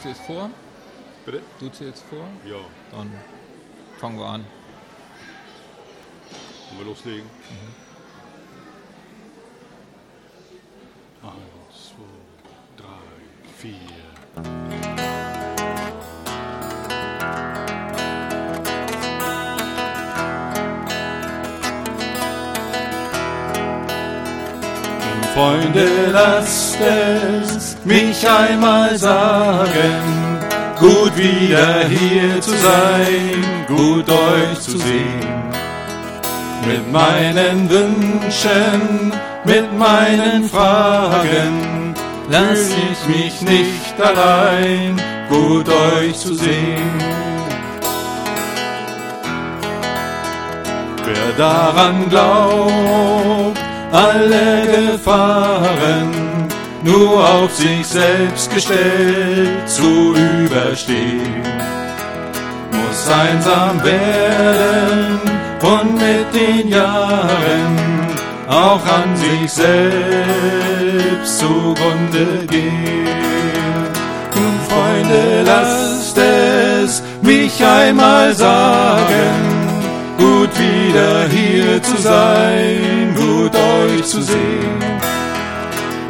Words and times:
Du 0.00 0.08
zählst 0.08 0.22
vor? 0.22 0.50
Bitte? 1.26 1.42
Du 1.58 1.68
zählst 1.68 2.04
vor? 2.08 2.26
Ja. 2.46 2.56
Dann 2.90 3.12
fangen 3.98 4.18
wir 4.18 4.24
an. 4.24 4.46
Wollen 6.70 6.78
wir 6.78 6.86
loslegen? 6.86 7.28
Eins, 11.22 11.90
zwei, 11.90 12.82
drei, 12.82 13.10
vier. 13.58 13.74
Freunde, 25.34 26.10
lasst 26.10 26.80
es 26.80 27.59
mich 27.84 28.28
einmal 28.28 28.96
sagen, 28.98 30.38
gut 30.78 31.16
wieder 31.16 31.84
hier 31.88 32.40
zu 32.40 32.50
sein, 32.50 33.44
gut 33.68 34.08
euch 34.08 34.60
zu 34.60 34.78
sehen. 34.78 35.50
Mit 36.66 36.92
meinen 36.92 37.70
Wünschen, 37.70 39.12
mit 39.44 39.76
meinen 39.78 40.44
Fragen, 40.44 41.94
lass 42.28 42.70
ich 42.70 43.16
mich 43.16 43.40
nicht 43.40 44.00
allein, 44.00 45.00
gut 45.28 45.68
euch 45.68 46.18
zu 46.18 46.34
sehen. 46.34 47.20
Wer 51.04 51.32
daran 51.36 52.08
glaubt, 52.08 53.58
alle 53.92 54.92
Gefahren 54.92 56.19
nur 56.82 57.28
auf 57.28 57.54
sich 57.54 57.86
selbst 57.86 58.52
gestellt 58.54 59.68
zu 59.68 60.14
überstehen, 60.14 61.42
muss 62.72 63.10
einsam 63.10 63.82
werden 63.84 65.20
und 65.62 65.94
mit 65.94 66.34
den 66.34 66.68
Jahren 66.68 67.76
auch 68.48 68.84
an 68.84 69.16
sich 69.16 69.52
selbst 69.52 71.38
zugrunde 71.38 72.46
gehen. 72.48 73.06
Und 74.34 74.60
Freunde, 74.68 75.42
lasst 75.44 76.16
es 76.18 77.02
mich 77.22 77.62
einmal 77.64 78.32
sagen, 78.34 79.60
gut 80.18 80.50
wieder 80.58 81.28
hier 81.28 81.82
zu 81.82 81.96
sein, 81.98 83.14
gut 83.14 83.52
euch 83.54 84.04
zu 84.04 84.22
sehen. 84.22 84.89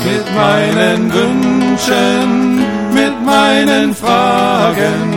Mit 0.04 0.34
meinen 0.34 1.12
Wünschen, 1.12 2.58
mit 2.92 3.22
meinen 3.24 3.94
Fragen 3.94 5.14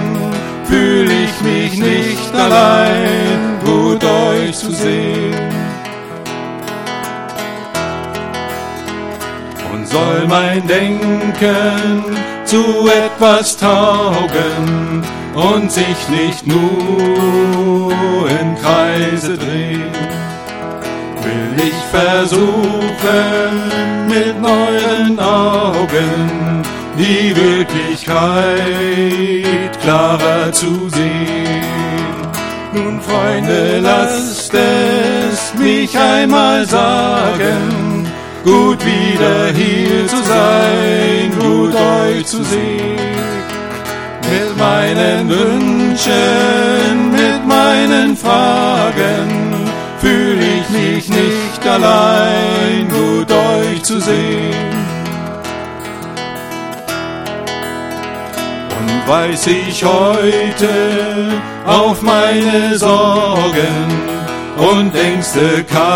fühle 0.65 1.13
ich 1.25 1.41
mich 1.41 1.77
nicht 1.77 2.35
allein, 2.35 3.59
gut 3.63 4.03
euch 4.03 4.57
zu 4.57 4.71
sehen. 4.71 5.51
Und 9.73 9.87
soll 9.87 10.27
mein 10.27 10.67
Denken 10.67 12.03
zu 12.45 12.63
etwas 12.87 13.57
taugen 13.57 15.03
und 15.33 15.71
sich 15.71 16.09
nicht 16.09 16.45
nur 16.45 18.29
in 18.29 18.55
Kreise 18.61 19.37
drehen, 19.37 19.92
versuchen, 21.93 23.53
mit 24.07 24.41
neuen 24.41 25.19
Augen 25.19 26.63
die 26.97 27.35
Wirklichkeit 27.35 28.57
klarer 29.81 30.51
zu 30.51 30.89
sehen. 30.89 31.61
Nun, 32.73 32.99
Freunde, 32.99 33.79
lasst 33.81 34.51
es 34.55 35.53
mich 35.59 35.95
einmal 35.95 36.65
sagen, 36.65 38.07
gut 38.43 38.83
wieder 38.83 39.51
hier 39.53 40.07
zu 40.07 40.17
sein, 40.23 41.31
gut 41.39 41.75
euch 41.75 42.25
zu 42.25 42.43
sehen. 42.43 42.97
Mit 44.31 44.57
meinen 44.57 45.29
Wünschen, 45.29 47.11
mit 47.11 47.45
meinen 47.45 48.17
Fragen 48.17 49.62
fühle 50.03 50.45
ich 50.59 50.69
mich 50.69 51.09
nicht 51.09 51.65
allein, 51.65 52.89
gut 52.89 53.31
euch 53.31 53.81
zu 53.83 53.99
sehen. 54.01 54.73
Und 58.79 59.07
weiß 59.07 59.47
ich 59.47 59.83
heute 59.83 60.69
auf 61.65 62.01
meine 62.01 62.77
Sorgen 62.77 63.85
und 64.57 64.93
Ängste 64.95 65.63
keine 65.63 65.93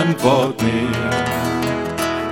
Antwort 0.00 0.60
mehr, 0.60 1.10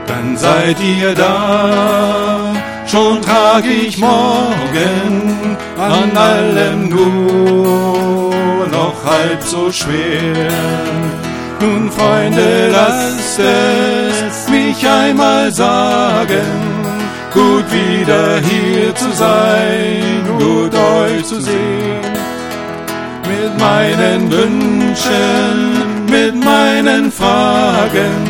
dann 0.08 0.36
seid 0.36 0.76
ihr 0.80 1.14
da, 1.14 2.52
schon 2.90 3.22
trag 3.22 3.64
ich 3.66 3.98
morgen 3.98 5.56
an 5.78 6.16
allem 6.16 6.88
nur 6.88 8.66
noch 8.66 9.04
halb 9.04 9.42
so 9.44 9.70
schwer. 9.70 10.50
Nun, 11.60 11.90
Freunde, 11.90 12.70
lasst 12.72 13.38
es 13.38 14.48
mich 14.48 14.88
einmal 14.88 15.52
sagen, 15.52 16.50
gut 17.32 17.66
wieder 17.70 18.40
hier 18.40 18.94
zu 18.94 19.12
sein, 19.12 20.24
gut 20.38 20.74
euch 20.74 21.24
zu 21.24 21.40
sehen. 21.40 22.00
Mit 23.30 23.58
meinen 23.58 24.30
Wünschen, 24.32 26.06
mit 26.08 26.34
meinen 26.44 27.12
Fragen 27.12 28.29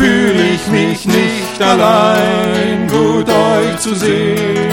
fühle 0.00 0.44
ich 0.54 0.66
mich 0.68 1.04
nicht 1.04 1.60
allein, 1.60 2.88
gut 2.88 3.28
euch 3.28 3.76
zu 3.78 3.94
sehen. 3.94 4.72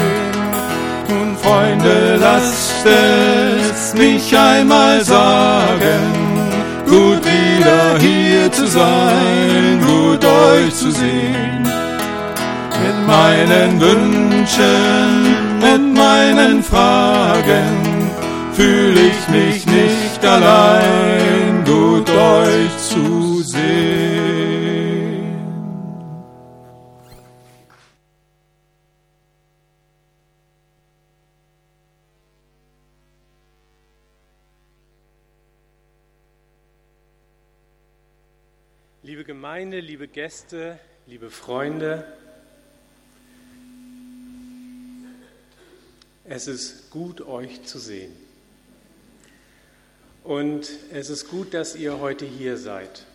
Und 1.09 1.37
Freunde, 1.39 2.17
lasst 2.17 2.85
es 2.85 3.93
mich 3.93 4.37
einmal 4.37 5.03
sagen, 5.03 6.03
gut 6.85 7.21
wieder 7.35 7.99
hier 7.99 8.51
zu 8.51 8.67
sein, 8.67 9.81
gut 9.85 10.23
euch 10.23 10.73
zu 10.73 10.91
sehen. 10.91 11.63
Mit 12.83 12.97
meinen 13.05 13.81
Wünschen, 13.81 15.11
mit 15.59 15.83
meinen 16.03 16.63
Fragen 16.63 18.11
fühle 18.53 19.01
ich 19.11 19.27
mich 19.27 19.65
nicht 19.65 20.25
allein, 20.25 21.65
gut 21.65 22.09
euch 22.09 22.77
zu 22.77 23.43
sehen. 23.43 24.36
Gemeinde, 39.37 39.81
liebe 39.81 40.07
Gäste, 40.07 40.79
liebe 41.05 41.29
Freunde, 41.29 42.03
es 46.25 46.47
ist 46.47 46.89
gut, 46.89 47.21
euch 47.21 47.61
zu 47.63 47.77
sehen. 47.77 48.11
Und 50.23 50.71
es 50.91 51.11
ist 51.11 51.29
gut, 51.29 51.53
dass 51.53 51.75
ihr 51.75 51.99
heute 51.99 52.25
hier 52.25 52.57
seid. 52.57 53.05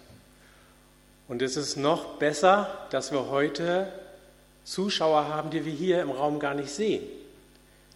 Und 1.26 1.43
es 1.43 1.57
ist 1.57 1.76
noch 1.76 2.19
besser, 2.19 2.87
dass 2.91 3.11
wir 3.11 3.29
heute 3.29 3.93
Zuschauer 4.62 5.26
haben, 5.26 5.50
die 5.50 5.64
wir 5.64 5.73
hier 5.73 6.02
im 6.02 6.12
Raum 6.12 6.38
gar 6.38 6.55
nicht 6.55 6.71
sehen. 6.71 7.02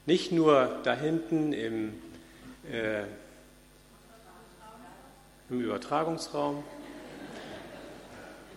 Nicht 0.04 0.32
nur 0.32 0.80
da 0.82 0.96
hinten 0.96 1.52
im, 1.52 1.94
äh, 2.72 3.04
im 5.48 5.60
Übertragungsraum, 5.60 6.64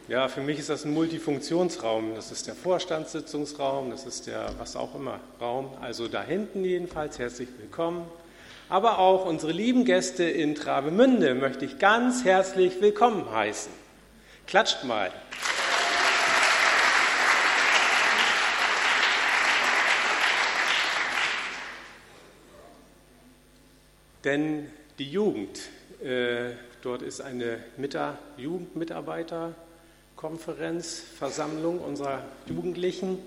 ja, 0.09 0.27
für 0.27 0.41
mich 0.41 0.57
ist 0.57 0.69
das 0.69 0.85
ein 0.85 0.93
Multifunktionsraum. 0.93 2.15
Das 2.15 2.31
ist 2.31 2.47
der 2.47 2.55
Vorstandssitzungsraum, 2.55 3.91
das 3.91 4.07
ist 4.07 4.25
der 4.25 4.49
was 4.57 4.75
auch 4.75 4.95
immer 4.95 5.19
Raum. 5.39 5.69
Also 5.81 6.07
da 6.07 6.23
hinten 6.23 6.65
jedenfalls 6.65 7.19
herzlich 7.19 7.47
willkommen. 7.59 8.07
Aber 8.69 8.97
auch 8.97 9.25
unsere 9.25 9.51
lieben 9.51 9.85
Gäste 9.85 10.23
in 10.23 10.55
Travemünde 10.55 11.35
möchte 11.35 11.65
ich 11.65 11.77
ganz 11.77 12.23
herzlich 12.23 12.81
willkommen 12.81 13.31
heißen. 13.31 13.71
Klatscht 14.47 14.83
mal. 14.83 15.11
Denn 24.23 24.71
die 24.97 25.11
Jugend, 25.11 25.59
äh, 26.03 26.51
dort 26.81 27.03
ist 27.03 27.21
eine 27.21 27.59
Mita 27.77 28.17
Jugendmitarbeiter 28.37 29.53
Jugendkonferenz, 30.19 31.01
Versammlung 31.17 31.79
unserer 31.79 32.21
Jugendlichen. 32.45 33.19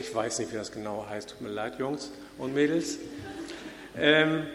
Ich 0.00 0.12
weiß 0.12 0.40
nicht, 0.40 0.50
wie 0.52 0.56
das 0.56 0.72
genau 0.72 1.06
heißt, 1.08 1.30
tut 1.30 1.42
mir 1.42 1.48
leid, 1.48 1.78
Jungs 1.78 2.10
und 2.38 2.54
Mädels. 2.54 2.98
Ähm, 3.96 4.48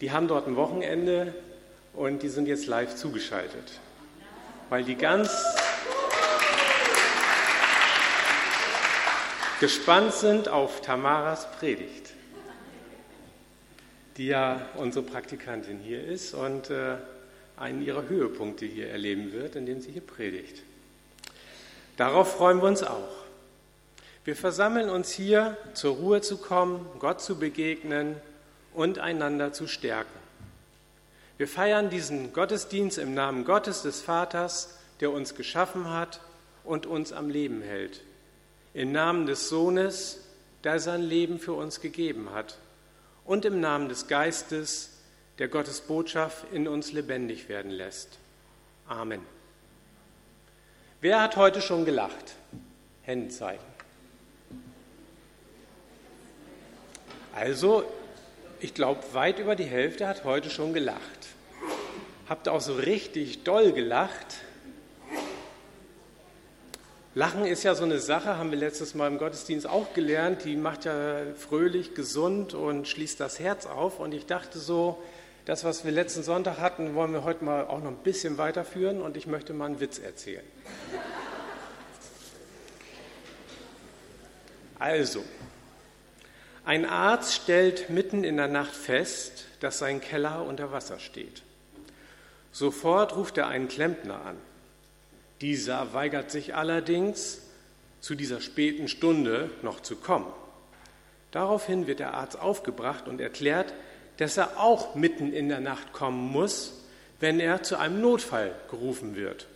die 0.00 0.10
haben 0.10 0.26
dort 0.26 0.48
ein 0.48 0.56
Wochenende 0.56 1.32
und 1.94 2.24
die 2.24 2.28
sind 2.28 2.48
jetzt 2.48 2.66
live 2.66 2.96
zugeschaltet, 2.96 3.78
weil 4.70 4.82
die 4.82 4.96
ganz 4.96 5.30
gespannt 9.60 10.12
sind 10.14 10.48
auf 10.48 10.80
Tamaras 10.80 11.46
Predigt, 11.60 12.10
die 14.16 14.26
ja 14.26 14.62
unsere 14.74 15.04
Praktikantin 15.04 15.78
hier 15.78 16.04
ist 16.04 16.34
und 16.34 16.70
äh, 16.70 16.96
einen 17.56 17.82
ihrer 17.82 18.08
Höhepunkte 18.08 18.66
hier 18.66 18.88
erleben 18.88 19.32
wird, 19.32 19.54
indem 19.54 19.80
sie 19.80 19.92
hier 19.92 20.02
predigt. 20.04 20.64
Darauf 22.00 22.36
freuen 22.36 22.62
wir 22.62 22.68
uns 22.68 22.82
auch. 22.82 23.10
Wir 24.24 24.34
versammeln 24.34 24.88
uns 24.88 25.10
hier, 25.10 25.58
zur 25.74 25.96
Ruhe 25.96 26.22
zu 26.22 26.38
kommen, 26.38 26.86
Gott 26.98 27.20
zu 27.20 27.38
begegnen 27.38 28.16
und 28.72 28.98
einander 28.98 29.52
zu 29.52 29.66
stärken. 29.66 30.18
Wir 31.36 31.46
feiern 31.46 31.90
diesen 31.90 32.32
Gottesdienst 32.32 32.96
im 32.96 33.12
Namen 33.12 33.44
Gottes 33.44 33.82
des 33.82 34.00
Vaters, 34.00 34.78
der 35.00 35.10
uns 35.10 35.34
geschaffen 35.34 35.90
hat 35.90 36.22
und 36.64 36.86
uns 36.86 37.12
am 37.12 37.28
Leben 37.28 37.60
hält. 37.60 38.00
Im 38.72 38.92
Namen 38.92 39.26
des 39.26 39.50
Sohnes, 39.50 40.20
der 40.64 40.80
sein 40.80 41.02
Leben 41.02 41.38
für 41.38 41.52
uns 41.52 41.82
gegeben 41.82 42.30
hat. 42.32 42.56
Und 43.26 43.44
im 43.44 43.60
Namen 43.60 43.90
des 43.90 44.08
Geistes, 44.08 44.88
der 45.38 45.48
Gottes 45.48 45.82
Botschaft 45.82 46.46
in 46.50 46.66
uns 46.66 46.92
lebendig 46.92 47.50
werden 47.50 47.70
lässt. 47.70 48.16
Amen. 48.88 49.20
Wer 51.02 51.22
hat 51.22 51.36
heute 51.36 51.62
schon 51.62 51.86
gelacht? 51.86 52.34
Händezeichen. 53.02 53.64
Also, 57.34 57.84
ich 58.60 58.74
glaube, 58.74 59.00
weit 59.12 59.38
über 59.38 59.56
die 59.56 59.64
Hälfte 59.64 60.06
hat 60.06 60.24
heute 60.24 60.50
schon 60.50 60.74
gelacht. 60.74 61.00
Habt 62.28 62.50
auch 62.50 62.60
so 62.60 62.74
richtig 62.74 63.44
doll 63.44 63.72
gelacht. 63.72 64.42
Lachen 67.14 67.46
ist 67.46 67.62
ja 67.62 67.74
so 67.74 67.84
eine 67.84 67.98
Sache, 67.98 68.36
haben 68.36 68.50
wir 68.50 68.58
letztes 68.58 68.94
Mal 68.94 69.06
im 69.06 69.16
Gottesdienst 69.16 69.66
auch 69.66 69.94
gelernt, 69.94 70.44
die 70.44 70.54
macht 70.54 70.84
ja 70.84 71.22
fröhlich, 71.34 71.94
gesund 71.94 72.52
und 72.52 72.86
schließt 72.86 73.18
das 73.18 73.40
Herz 73.40 73.64
auf. 73.64 74.00
Und 74.00 74.12
ich 74.12 74.26
dachte 74.26 74.58
so, 74.58 75.02
das, 75.50 75.64
was 75.64 75.84
wir 75.84 75.90
letzten 75.90 76.22
Sonntag 76.22 76.60
hatten, 76.60 76.94
wollen 76.94 77.12
wir 77.12 77.24
heute 77.24 77.42
mal 77.44 77.66
auch 77.66 77.80
noch 77.80 77.90
ein 77.90 78.04
bisschen 78.04 78.38
weiterführen 78.38 79.02
und 79.02 79.16
ich 79.16 79.26
möchte 79.26 79.52
mal 79.52 79.64
einen 79.66 79.80
Witz 79.80 79.98
erzählen. 79.98 80.44
Also, 84.78 85.24
ein 86.64 86.84
Arzt 86.84 87.34
stellt 87.34 87.90
mitten 87.90 88.22
in 88.22 88.36
der 88.36 88.46
Nacht 88.46 88.76
fest, 88.76 89.46
dass 89.58 89.80
sein 89.80 90.00
Keller 90.00 90.44
unter 90.46 90.70
Wasser 90.70 91.00
steht. 91.00 91.42
Sofort 92.52 93.16
ruft 93.16 93.36
er 93.36 93.48
einen 93.48 93.66
Klempner 93.66 94.24
an. 94.24 94.36
Dieser 95.40 95.92
weigert 95.92 96.30
sich 96.30 96.54
allerdings, 96.54 97.40
zu 98.00 98.14
dieser 98.14 98.40
späten 98.40 98.86
Stunde 98.86 99.50
noch 99.62 99.80
zu 99.80 99.96
kommen. 99.96 100.32
Daraufhin 101.32 101.88
wird 101.88 101.98
der 101.98 102.14
Arzt 102.14 102.38
aufgebracht 102.38 103.08
und 103.08 103.20
erklärt, 103.20 103.74
dass 104.20 104.36
er 104.36 104.60
auch 104.60 104.94
mitten 104.94 105.32
in 105.32 105.48
der 105.48 105.60
Nacht 105.60 105.94
kommen 105.94 106.30
muss, 106.30 106.74
wenn 107.20 107.40
er 107.40 107.62
zu 107.62 107.78
einem 107.78 108.02
Notfall 108.02 108.54
gerufen 108.70 109.16
wird. 109.16 109.46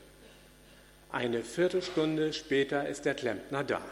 Eine 1.12 1.42
Viertelstunde 1.42 2.32
später 2.32 2.88
ist 2.88 3.04
der 3.04 3.14
Klempner 3.14 3.62
da. 3.62 3.82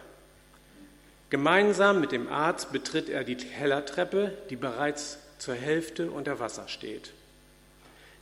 Gemeinsam 1.28 2.00
mit 2.00 2.10
dem 2.10 2.26
Arzt 2.26 2.72
betritt 2.72 3.10
er 3.10 3.22
die 3.22 3.36
Kellertreppe, 3.36 4.32
die 4.48 4.56
bereits 4.56 5.18
zur 5.36 5.54
Hälfte 5.54 6.10
unter 6.10 6.40
Wasser 6.40 6.68
steht. 6.68 7.12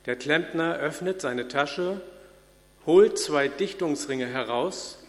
Der 0.05 0.17
Klempner 0.17 0.75
öffnet 0.75 1.21
seine 1.21 1.47
Tasche, 1.47 2.01
holt 2.85 3.17
zwei 3.17 3.47
Dichtungsringe 3.47 4.27
heraus, 4.27 4.99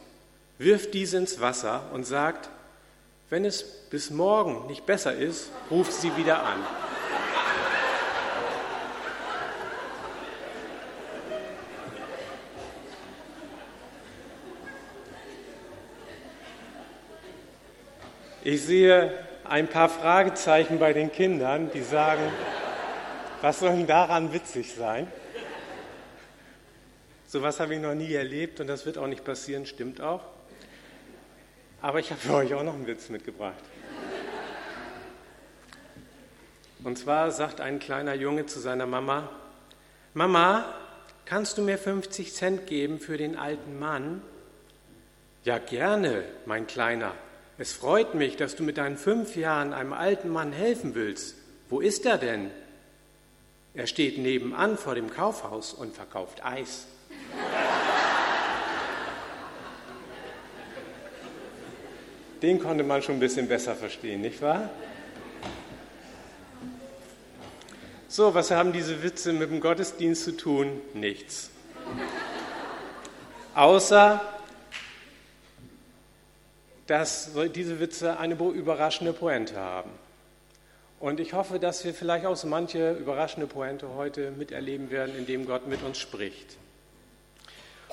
wirft 0.58 0.94
diese 0.94 1.16
ins 1.16 1.40
Wasser 1.40 1.90
und 1.92 2.04
sagt, 2.04 2.50
wenn 3.30 3.44
es 3.44 3.64
bis 3.90 4.11
morgen 4.11 4.68
nicht 4.68 4.87
besser 4.87 5.16
ist, 5.16 5.50
ruft 5.72 5.92
sie 5.92 6.16
wieder 6.16 6.44
an. 6.44 6.61
Ich 18.44 18.64
sehe 18.64 19.12
ein 19.44 19.68
paar 19.68 19.88
Fragezeichen 19.88 20.80
bei 20.80 20.92
den 20.92 21.12
Kindern, 21.12 21.70
die 21.70 21.82
sagen, 21.82 22.22
was 23.40 23.61
soll 23.61 23.70
denn 23.70 23.87
daran 23.87 24.32
witzig 24.32 24.75
sein? 24.75 25.06
So 27.28 27.40
was 27.40 27.61
habe 27.61 27.75
ich 27.76 27.80
noch 27.80 27.94
nie 27.94 28.12
erlebt 28.12 28.58
und 28.58 28.66
das 28.66 28.84
wird 28.84 28.99
auch 28.99 29.06
nicht 29.06 29.25
passieren, 29.25 29.64
stimmt 29.64 30.00
auch. 30.00 30.22
Aber 31.80 32.00
ich 32.00 32.11
habe 32.11 32.20
für 32.20 32.34
euch 32.34 32.52
auch 32.54 32.64
noch 32.64 32.75
einen 32.75 32.88
Witz 32.88 33.11
mitgebracht. 33.11 33.62
Und 36.82 36.99
zwar 36.99 37.30
sagt 37.30 37.61
ein 37.61 37.78
kleiner 37.78 38.14
Junge 38.14 38.46
zu 38.46 38.58
seiner 38.58 38.87
Mama, 38.87 39.30
Mama, 40.14 40.64
kannst 41.26 41.58
du 41.58 41.62
mir 41.62 41.78
50 41.78 42.34
Cent 42.34 42.66
geben 42.66 42.99
für 42.99 43.16
den 43.16 43.37
alten 43.37 43.78
Mann? 43.78 44.20
Ja, 45.44 45.58
gerne, 45.58 46.25
mein 46.44 46.66
Kleiner, 46.66 47.14
es 47.59 47.73
freut 47.73 48.14
mich, 48.14 48.37
dass 48.37 48.56
du 48.56 48.62
mit 48.62 48.78
deinen 48.78 48.97
fünf 48.97 49.37
Jahren 49.37 49.73
einem 49.73 49.92
alten 49.92 50.28
Mann 50.30 50.52
helfen 50.52 50.94
willst. 50.94 51.37
Wo 51.68 51.80
ist 51.80 52.06
er 52.06 52.18
denn? 52.18 52.50
Er 53.75 53.87
steht 53.87 54.18
nebenan 54.18 54.76
vor 54.76 54.94
dem 54.94 55.11
Kaufhaus 55.11 55.73
und 55.73 55.94
verkauft 55.94 56.44
Eis. 56.44 56.87
Den 62.42 62.59
konnte 62.59 62.85
man 62.85 63.02
schon 63.02 63.16
ein 63.16 63.21
bisschen 63.21 63.49
besser 63.49 63.76
verstehen, 63.76 64.21
nicht 64.21 64.42
wahr? 64.42 64.68
So, 68.09 68.35
was 68.35 68.50
haben 68.50 68.73
diese 68.73 69.02
Witze 69.02 69.32
mit 69.32 69.50
dem 69.50 69.61
Gottesdienst 69.61 70.25
zu 70.25 70.37
tun? 70.37 70.80
Nichts. 70.92 71.50
Außer 73.54 74.21
dass 76.92 77.30
diese 77.54 77.80
Witze 77.80 78.18
eine 78.18 78.34
überraschende 78.34 79.14
Pointe 79.14 79.56
haben. 79.56 79.88
Und 81.00 81.20
ich 81.20 81.32
hoffe, 81.32 81.58
dass 81.58 81.87
wir 81.87 81.94
vielleicht 81.94 82.26
auch 82.26 82.37
so 82.37 82.46
manche 82.46 82.92
überraschende 82.92 83.46
Pointe 83.46 83.94
heute 83.94 84.30
miterleben 84.30 84.90
werden, 84.90 85.16
indem 85.16 85.46
Gott 85.46 85.66
mit 85.66 85.82
uns 85.82 85.96
spricht. 85.96 86.58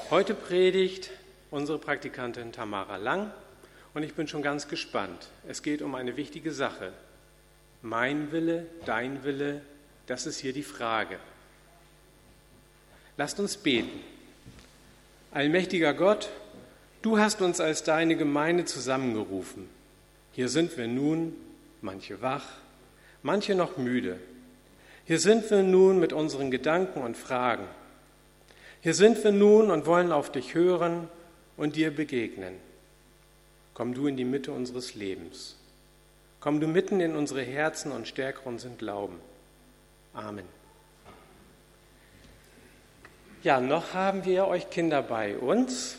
Heute 0.09 0.33
predigt 0.33 1.11
unsere 1.49 1.79
Praktikantin 1.79 2.51
Tamara 2.51 2.97
Lang 2.97 3.31
und 3.93 4.03
ich 4.03 4.15
bin 4.15 4.27
schon 4.27 4.41
ganz 4.41 4.67
gespannt. 4.67 5.29
Es 5.47 5.63
geht 5.63 5.81
um 5.81 5.95
eine 5.95 6.17
wichtige 6.17 6.51
Sache. 6.51 6.91
Mein 7.81 8.33
Wille, 8.33 8.65
dein 8.83 9.23
Wille, 9.23 9.61
das 10.07 10.25
ist 10.25 10.39
hier 10.39 10.51
die 10.51 10.61
Frage. 10.61 11.19
Lasst 13.15 13.39
uns 13.39 13.55
beten. 13.55 14.01
Allmächtiger 15.31 15.93
Gott, 15.93 16.29
Du 17.01 17.17
hast 17.17 17.41
uns 17.41 17.61
als 17.61 17.83
deine 17.83 18.15
Gemeinde 18.17 18.65
zusammengerufen. 18.65 19.69
Hier 20.33 20.49
sind 20.49 20.77
wir 20.77 20.87
nun, 20.87 21.33
manche 21.81 22.21
wach, 22.21 22.45
manche 23.23 23.55
noch 23.55 23.77
müde. 23.77 24.19
Hier 25.05 25.19
sind 25.19 25.49
wir 25.49 25.63
nun 25.63 25.99
mit 25.99 26.13
unseren 26.13 26.51
Gedanken 26.51 27.01
und 27.01 27.15
Fragen. 27.15 27.65
Hier 28.81 28.93
sind 28.93 29.23
wir 29.23 29.31
nun 29.31 29.71
und 29.71 29.85
wollen 29.85 30.11
auf 30.11 30.31
dich 30.31 30.53
hören 30.53 31.07
und 31.57 31.75
dir 31.75 31.91
begegnen. 31.91 32.55
Komm 33.73 33.93
du 33.93 34.07
in 34.07 34.17
die 34.17 34.25
Mitte 34.25 34.51
unseres 34.51 34.93
Lebens. 34.93 35.55
Komm 36.41 36.59
du 36.59 36.67
mitten 36.67 36.99
in 36.99 37.15
unsere 37.15 37.41
Herzen 37.41 37.91
und 37.91 38.07
stärke 38.07 38.41
unseren 38.43 38.77
Glauben. 38.77 39.19
Amen. 40.13 40.45
Ja, 43.41 43.61
noch 43.61 43.93
haben 43.93 44.25
wir 44.25 44.47
euch 44.47 44.69
Kinder 44.69 45.01
bei 45.01 45.37
uns. 45.37 45.97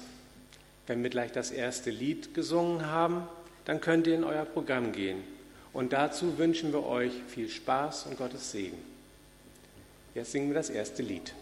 Wenn 0.90 1.04
wir 1.04 1.10
gleich 1.10 1.30
das 1.30 1.52
erste 1.52 1.90
Lied 1.90 2.34
gesungen 2.34 2.86
haben, 2.86 3.22
dann 3.64 3.80
könnt 3.80 4.08
ihr 4.08 4.16
in 4.16 4.24
euer 4.24 4.44
Programm 4.44 4.90
gehen. 4.90 5.22
Und 5.72 5.92
dazu 5.92 6.36
wünschen 6.36 6.72
wir 6.72 6.84
euch 6.84 7.12
viel 7.28 7.48
Spaß 7.48 8.06
und 8.06 8.18
Gottes 8.18 8.50
Segen. 8.50 8.76
Jetzt 10.16 10.32
singen 10.32 10.48
wir 10.48 10.56
das 10.56 10.68
erste 10.68 11.04
Lied. 11.04 11.32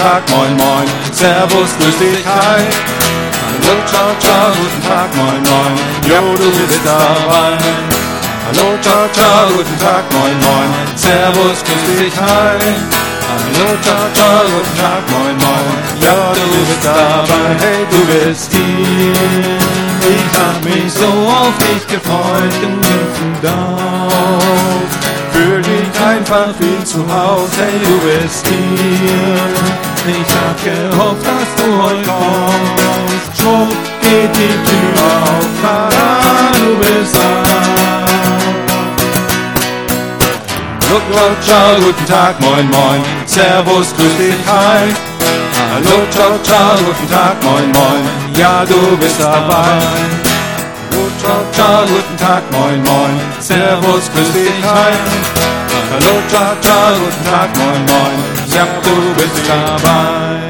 Tag, 0.00 0.22
moin, 0.30 0.56
moin, 0.56 0.88
servus, 1.12 1.76
grüß 1.78 1.98
dich, 1.98 2.24
hi. 2.24 2.62
Hallo, 3.44 3.74
ciao, 3.84 4.08
ciao, 4.18 4.48
guten 4.48 4.82
Tag, 4.88 5.14
moin, 5.14 5.42
moin, 5.50 5.74
jo, 6.08 6.36
du 6.40 6.50
bist 6.56 6.80
dabei. 6.82 7.58
Hallo, 8.46 8.78
ciao, 8.80 9.04
ciao, 9.12 9.48
guten 9.54 9.78
Tag, 9.78 10.04
moin, 10.14 10.36
moin, 10.40 10.70
servus, 10.96 11.58
grüß 11.66 11.84
dich, 11.98 12.16
hi. 12.16 12.56
Hallo, 13.28 13.76
ciao, 13.82 14.06
ciao, 14.14 14.42
guten 14.54 14.74
Tag, 14.80 15.04
moin, 15.12 15.36
moin, 15.44 15.76
ja, 16.00 16.32
du 16.32 16.46
bist 16.56 16.82
dabei, 16.82 17.50
hey, 17.60 17.84
du 17.90 18.00
bist 18.06 18.50
hier. 18.54 19.59
Hab 20.38 20.64
mich 20.64 20.92
so 20.92 21.06
auf 21.06 21.54
dich 21.58 21.86
gefreut, 21.86 22.54
ganzen 22.62 23.42
Tag. 23.42 24.88
Fühl 25.32 25.62
dich 25.62 26.00
einfach 26.04 26.54
wie 26.58 26.84
zu 26.84 26.98
Hause, 26.98 27.50
hey, 27.58 27.78
du 27.84 27.98
bist 28.00 28.46
hier. 28.46 29.40
Ich 30.06 30.30
hab 30.34 30.56
gehofft, 30.64 31.24
dass 31.26 31.64
du 31.64 31.82
heute 31.82 32.04
kommst. 32.04 33.40
Schwupp 33.40 33.76
geht 34.00 34.34
die 34.34 34.56
Tür 34.68 35.02
auf, 35.22 35.48
tada, 35.62 36.52
du 36.58 36.76
bist 36.78 37.14
da. 37.14 37.50
Hallo, 40.90 41.00
ciao, 41.12 41.30
ciao, 41.42 41.80
guten 41.80 42.06
Tag, 42.06 42.40
moin, 42.40 42.68
moin, 42.70 43.02
servus, 43.26 43.94
grüß 43.96 44.16
dich, 44.16 44.34
hi. 44.46 45.09
Hallo, 45.68 46.06
ciao, 46.10 46.38
ciao, 46.42 46.76
guten 46.78 47.08
Tag, 47.08 47.36
moin, 47.44 47.70
moin, 47.72 48.02
ja, 48.34 48.64
du 48.64 48.96
bist 48.96 49.20
dabei. 49.20 49.80
Hallo, 50.90 51.10
ciao, 51.20 51.44
ciao, 51.52 51.86
guten 51.86 52.16
Tag, 52.16 52.42
moin, 52.50 52.82
moin, 52.82 53.20
servus, 53.40 54.10
grüß 54.14 54.32
dich, 54.32 54.64
hi. 54.64 54.92
Hallo, 55.90 56.22
ciao, 56.30 56.56
ciao, 56.60 56.94
guten 56.94 57.24
Tag, 57.24 57.50
moin, 57.56 57.84
moin, 57.92 58.16
ja, 58.54 58.66
du 58.82 59.14
bist 59.14 59.46
dabei. 59.46 60.49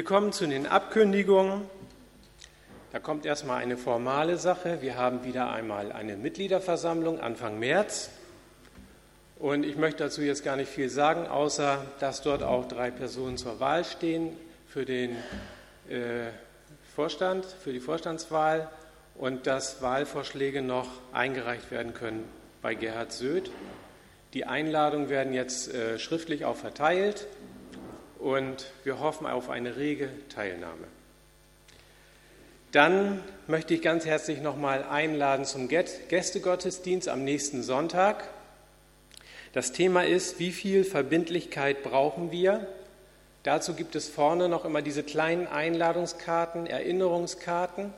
Wir 0.00 0.06
kommen 0.06 0.32
zu 0.32 0.46
den 0.46 0.66
Abkündigungen. 0.66 1.68
Da 2.90 2.98
kommt 2.98 3.26
erstmal 3.26 3.58
eine 3.62 3.76
formale 3.76 4.38
Sache. 4.38 4.80
Wir 4.80 4.96
haben 4.96 5.24
wieder 5.24 5.50
einmal 5.50 5.92
eine 5.92 6.16
Mitgliederversammlung 6.16 7.20
Anfang 7.20 7.58
März. 7.58 8.08
Und 9.38 9.62
ich 9.62 9.76
möchte 9.76 10.04
dazu 10.04 10.22
jetzt 10.22 10.42
gar 10.42 10.56
nicht 10.56 10.70
viel 10.70 10.88
sagen, 10.88 11.26
außer 11.26 11.84
dass 11.98 12.22
dort 12.22 12.42
auch 12.42 12.66
drei 12.66 12.90
Personen 12.90 13.36
zur 13.36 13.60
Wahl 13.60 13.84
stehen 13.84 14.34
für 14.66 14.86
den 14.86 15.10
äh, 15.90 16.30
Vorstand, 16.94 17.44
für 17.44 17.74
die 17.74 17.80
Vorstandswahl 17.80 18.70
und 19.16 19.46
dass 19.46 19.82
Wahlvorschläge 19.82 20.62
noch 20.62 20.88
eingereicht 21.12 21.70
werden 21.70 21.92
können 21.92 22.26
bei 22.62 22.74
Gerhard 22.74 23.12
Söth. 23.12 23.50
Die 24.32 24.46
Einladungen 24.46 25.10
werden 25.10 25.34
jetzt 25.34 25.74
äh, 25.74 25.98
schriftlich 25.98 26.46
auch 26.46 26.56
verteilt 26.56 27.26
und 28.20 28.66
wir 28.84 29.00
hoffen 29.00 29.26
auf 29.26 29.50
eine 29.50 29.76
rege 29.76 30.10
Teilnahme. 30.28 30.86
Dann 32.72 33.20
möchte 33.48 33.74
ich 33.74 33.82
ganz 33.82 34.06
herzlich 34.06 34.40
nochmal 34.40 34.84
einladen 34.84 35.44
zum 35.44 35.68
Gästegottesdienst 35.68 37.08
am 37.08 37.24
nächsten 37.24 37.64
Sonntag. 37.64 38.28
Das 39.52 39.72
Thema 39.72 40.04
ist, 40.04 40.38
wie 40.38 40.52
viel 40.52 40.84
Verbindlichkeit 40.84 41.82
brauchen 41.82 42.30
wir? 42.30 42.68
Dazu 43.42 43.74
gibt 43.74 43.96
es 43.96 44.08
vorne 44.08 44.48
noch 44.48 44.64
immer 44.64 44.82
diese 44.82 45.02
kleinen 45.02 45.48
Einladungskarten, 45.48 46.66
Erinnerungskarten. 46.66 47.92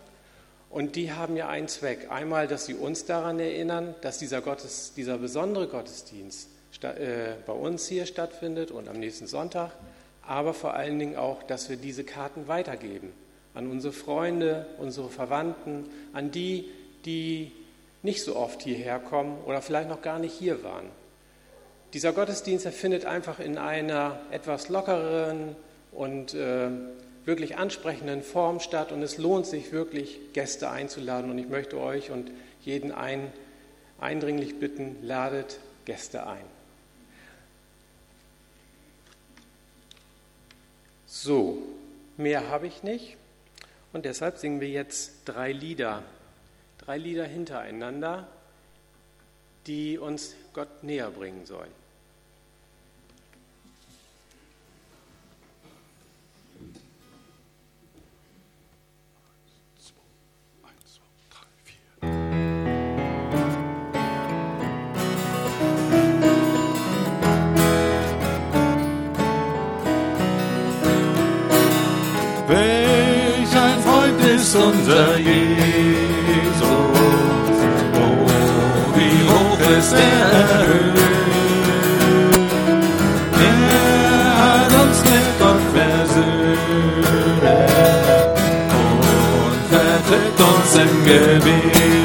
Und 0.71 0.97
die 0.97 1.13
haben 1.13 1.37
ja 1.37 1.49
einen 1.49 1.69
Zweck. 1.69 2.11
Einmal, 2.11 2.49
dass 2.49 2.65
sie 2.65 2.75
uns 2.75 3.05
daran 3.05 3.39
erinnern, 3.41 3.95
dass 4.01 4.19
dieser, 4.19 4.41
Gottes, 4.41 4.95
dieser 4.97 5.19
besondere 5.19 5.67
Gottesdienst 5.67 6.49
äh, 6.81 7.35
bei 7.45 7.53
uns 7.53 7.89
hier 7.89 8.07
stattfindet 8.07 8.71
und 8.71 8.89
am 8.89 8.99
nächsten 8.99 9.27
Sonntag 9.27 9.73
aber 10.27 10.55
vor 10.55 10.75
allen 10.75 10.99
Dingen 10.99 11.17
auch, 11.17 11.43
dass 11.43 11.69
wir 11.69 11.77
diese 11.77 12.05
Karten 12.05 12.49
weitergeben 12.49 13.13
an 13.55 13.71
unsere 13.71 13.93
Freunde, 13.93 14.67
unsere 14.79 15.09
Verwandten, 15.09 15.85
an 16.13 16.31
die, 16.31 16.71
die 17.05 17.53
nicht 18.03 18.23
so 18.23 18.37
oft 18.37 18.63
hierher 18.63 18.99
kommen 18.99 19.39
oder 19.47 19.61
vielleicht 19.63 19.89
noch 19.89 20.03
gar 20.03 20.19
nicht 20.19 20.33
hier 20.33 20.65
waren. 20.65 20.87
Dieser 21.93 22.13
Gottesdienst 22.13 22.67
findet 22.69 23.05
einfach 23.05 23.39
in 23.39 23.59
einer 23.59 24.19
etwas 24.31 24.69
lockeren 24.69 25.55
und 25.93 26.33
äh, 26.33 26.69
wirklich 27.27 27.59
ansprechenden 27.59 28.23
Form 28.23 28.61
statt 28.61 28.93
und 28.93 29.03
es 29.03 29.19
lohnt 29.19 29.47
sich 29.47 29.73
wirklich, 29.73 30.19
Gäste 30.33 30.71
einzuladen 30.71 31.31
und 31.31 31.39
ich 31.39 31.49
möchte 31.49 31.79
euch 31.79 32.11
und 32.11 32.31
jeden 32.63 32.93
ein, 32.93 33.31
eindringlich 34.01 34.59
bitten, 34.59 34.97
ladet 35.03 35.61
Gäste 35.85 36.27
ein. 36.27 36.62
So, 41.25 41.63
mehr 42.17 42.49
habe 42.49 42.67
ich 42.67 42.83
nicht 42.83 43.17
und 43.93 44.07
deshalb 44.07 44.39
singen 44.39 44.61
wir 44.61 44.71
jetzt 44.71 45.21
drei 45.25 45.53
Lieder, 45.53 46.03
drei 46.79 46.99
Lieder 46.99 47.25
hintereinander, 47.25 48.27
die 49.69 49.99
uns 49.99 50.35
Gott 50.53 50.83
näher 50.83 51.13
bringen 51.13 51.47
sollen. 51.47 51.71
Ist 74.53 74.57
unser 74.57 75.19
Jesus, 75.19 76.62
oh, 77.95 78.27
wie 78.95 79.17
hoch 79.31 79.79
ist 79.79 79.93
er 79.93 80.59
erhöht. 80.59 80.99
Er 83.41 84.31
hat 84.43 84.73
uns 84.83 84.99
mit 85.05 85.27
Gott 85.38 85.62
versöhnt 85.75 87.43
und 88.81 89.59
vertritt 89.71 90.38
uns 90.38 90.71
im 90.75 91.05
Gebet. 91.05 92.02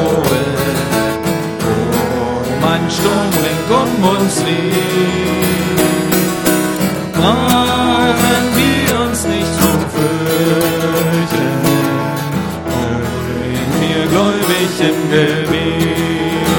Oh, 0.02 0.24
mein 2.62 2.84
Sturm 2.96 3.30
bringt 3.40 3.70
um 3.82 3.92
uns 4.16 4.36
lieb. 4.48 5.40
Brauchen 7.14 8.46
wir 8.60 8.90
uns 9.06 9.20
nicht 9.26 9.54
zu 9.62 9.72
fürchten, 9.94 11.50
sind 13.26 13.74
wir 13.82 14.02
gläubig 14.12 14.72
im 14.90 15.00
Gebet. 15.12 16.50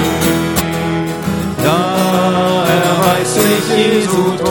Da 1.64 1.82
erweist 2.84 3.34
sich 3.34 3.66
Jesu 3.76 4.22
Tod. 4.38 4.49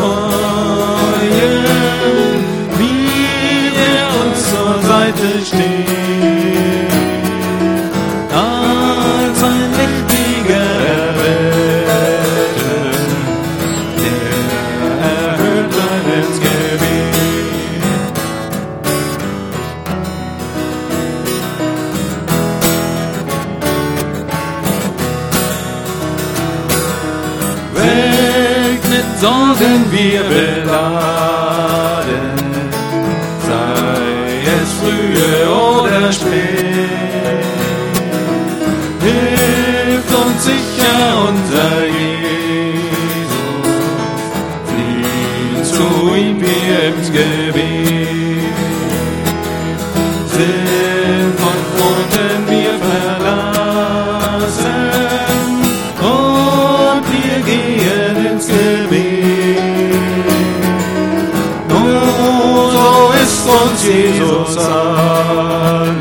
Jesus 64.19 64.58
alles, 64.58 65.95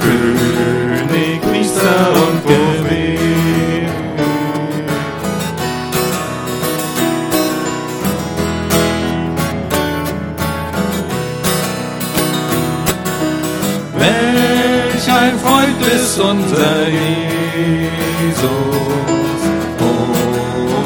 König, 0.00 1.40
Priester 1.42 2.10
und 2.14 2.44
Prophet. 2.44 3.90
Welch 13.96 15.06
ein 15.12 15.38
Freund 15.40 15.82
ist 15.82 16.20
unser 16.20 16.88
Jesus, 16.88 18.38
oh, 19.80 20.06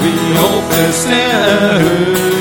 wie 0.00 0.38
hoch 0.38 0.70
ist 0.88 1.06
er 1.10 1.40
erhöht. 1.70 2.31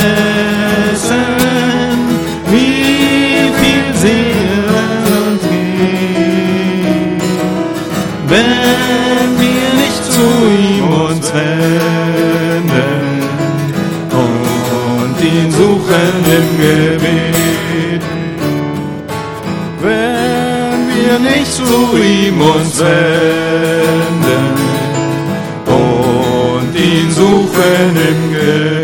wie 2.51 3.51
viel 3.59 3.89
Seelen 3.95 5.03
und 5.21 5.41
gibt, 5.49 7.23
wenn 8.27 9.29
wir 9.43 9.69
nicht 9.81 10.03
zu 10.15 10.27
ihm 10.67 10.88
uns 11.07 11.27
wenden 11.33 12.69
und 14.12 15.17
ihn 15.23 15.49
suchen 15.51 16.13
im 16.38 16.47
Gebet. 16.57 16.98
ihm 22.19 22.41
uns 22.41 22.79
wenden 22.79 24.45
und 25.65 26.75
ihn 26.75 27.12
suchen 27.12 27.95
im 28.10 28.32
Gebet. 28.34 28.78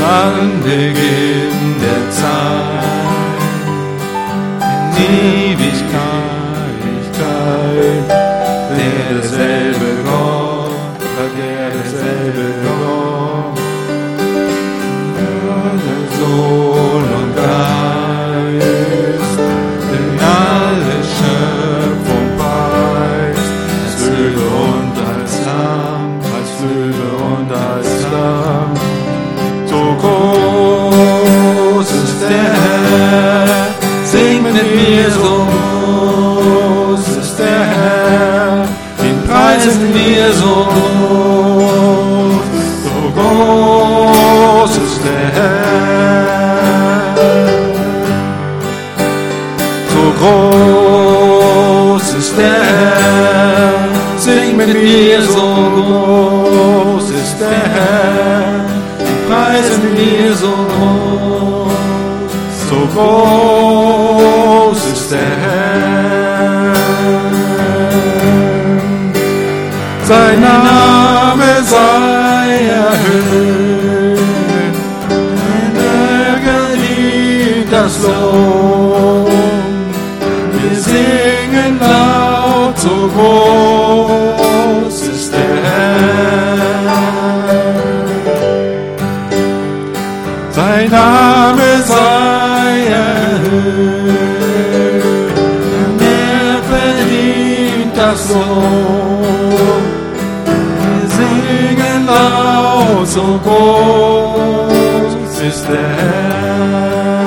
an 0.00 0.62
Beginn 0.62 1.80
der 1.80 2.10
Zeit, 2.10 3.42
in 4.96 5.12
Ewigkeit. 5.52 6.11
so 103.12 103.38
groß 103.44 105.14
ist 105.48 105.64
der 105.68 105.90
Herr. 106.00 107.22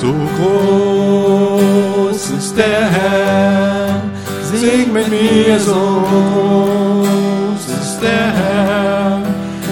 So 0.00 0.14
groß 0.36 2.22
ist 2.38 2.56
der 2.56 2.84
Herr. 2.96 4.02
Sing 4.50 4.92
mit 4.94 5.08
mir, 5.10 5.60
so 5.60 5.82
groß 6.08 7.64
ist 7.82 7.98
der 8.00 8.28
Herr. 8.38 9.20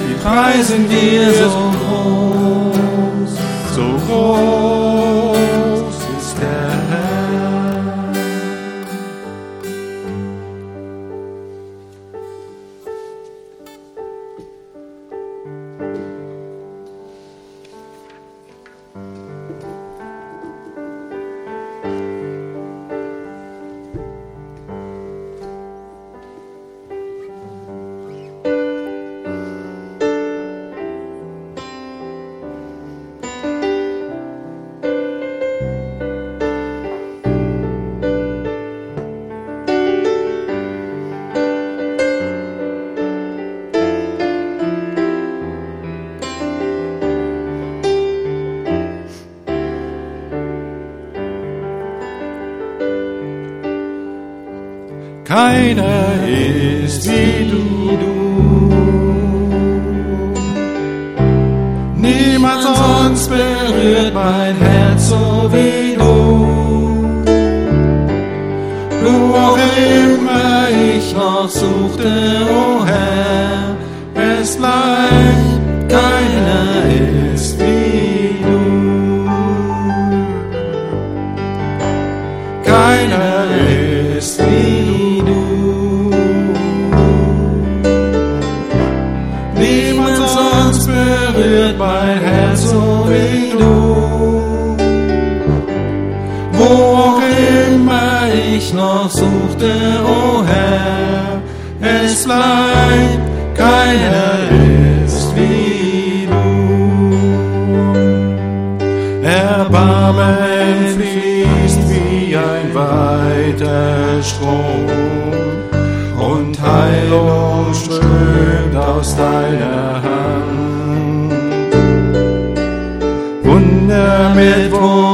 Wir 0.07 0.19
preisen 0.23 0.83
dir 0.89 1.33
so 1.33 1.49
groß. 1.49 1.66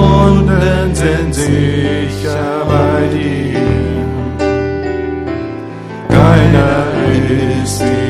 Wunden 0.00 0.94
sind 0.94 1.35
sicher 1.35 2.64
bei 2.66 3.07
dir. 3.14 3.61
Keiner 6.09 6.87
ist 7.62 7.81
dir. 7.81 8.01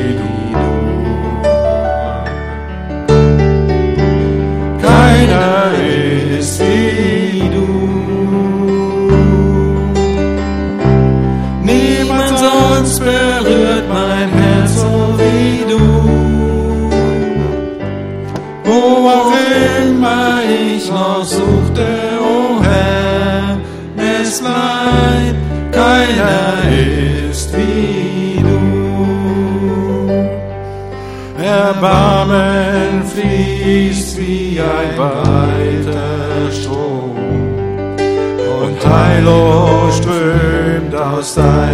Heilo 39.23 39.89
strömt 39.89 40.93
aus 40.93 41.35
deinem 41.35 41.72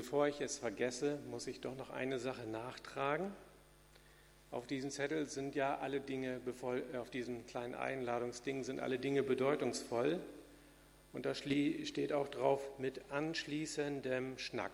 Bevor 0.00 0.28
ich 0.28 0.40
es 0.40 0.56
vergesse, 0.56 1.18
muss 1.28 1.46
ich 1.46 1.60
doch 1.60 1.76
noch 1.76 1.90
eine 1.90 2.18
Sache 2.18 2.46
nachtragen. 2.46 3.36
Auf 4.50 4.66
diesem 4.66 4.90
Zettel 4.90 5.26
sind 5.26 5.54
ja 5.54 5.76
alle 5.76 6.00
Dinge, 6.00 6.40
auf 6.98 7.10
diesem 7.10 7.46
kleinen 7.46 7.74
Einladungsding 7.74 8.64
sind 8.64 8.80
alle 8.80 8.98
Dinge 8.98 9.22
bedeutungsvoll. 9.22 10.18
Und 11.12 11.26
da 11.26 11.34
steht 11.34 12.14
auch 12.14 12.28
drauf 12.28 12.62
mit 12.78 13.10
anschließendem 13.10 14.38
Schnack. 14.38 14.72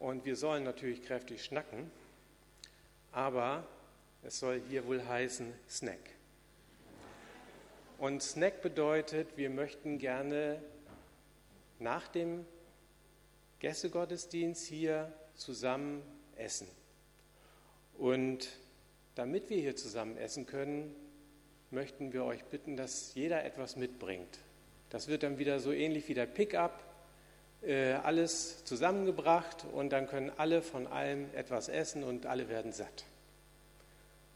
Und 0.00 0.24
wir 0.24 0.34
sollen 0.34 0.64
natürlich 0.64 1.04
kräftig 1.04 1.44
schnacken, 1.44 1.92
aber 3.12 3.68
es 4.24 4.40
soll 4.40 4.60
hier 4.68 4.84
wohl 4.84 5.06
heißen 5.06 5.54
Snack. 5.68 6.10
Und 7.98 8.20
Snack 8.20 8.62
bedeutet, 8.62 9.36
wir 9.36 9.48
möchten 9.48 9.98
gerne 9.98 10.60
nach 11.78 12.08
dem 12.08 12.44
Gästegottesdienst 13.60 14.66
hier 14.66 15.12
zusammen 15.34 16.02
essen. 16.36 16.66
Und 17.96 18.48
damit 19.14 19.50
wir 19.50 19.58
hier 19.58 19.76
zusammen 19.76 20.16
essen 20.16 20.46
können, 20.46 20.94
möchten 21.70 22.12
wir 22.12 22.24
euch 22.24 22.42
bitten, 22.44 22.76
dass 22.76 23.14
jeder 23.14 23.44
etwas 23.44 23.76
mitbringt. 23.76 24.38
Das 24.88 25.08
wird 25.08 25.22
dann 25.22 25.38
wieder 25.38 25.60
so 25.60 25.72
ähnlich 25.72 26.08
wie 26.08 26.14
der 26.14 26.26
Pickup, 26.26 26.82
äh, 27.62 27.92
alles 27.92 28.64
zusammengebracht 28.64 29.66
und 29.72 29.90
dann 29.90 30.06
können 30.06 30.32
alle 30.36 30.62
von 30.62 30.86
allem 30.86 31.28
etwas 31.34 31.68
essen 31.68 32.02
und 32.02 32.26
alle 32.26 32.48
werden 32.48 32.72
satt. 32.72 33.04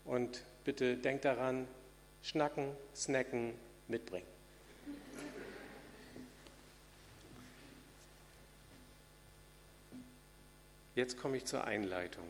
Und 0.04 0.44
bitte 0.64 0.98
denkt 0.98 1.24
daran, 1.24 1.66
schnacken, 2.22 2.72
snacken, 2.94 3.54
mitbringen. 3.88 4.33
Jetzt 10.94 11.20
komme 11.20 11.36
ich 11.36 11.44
zur 11.44 11.64
Einleitung. 11.64 12.24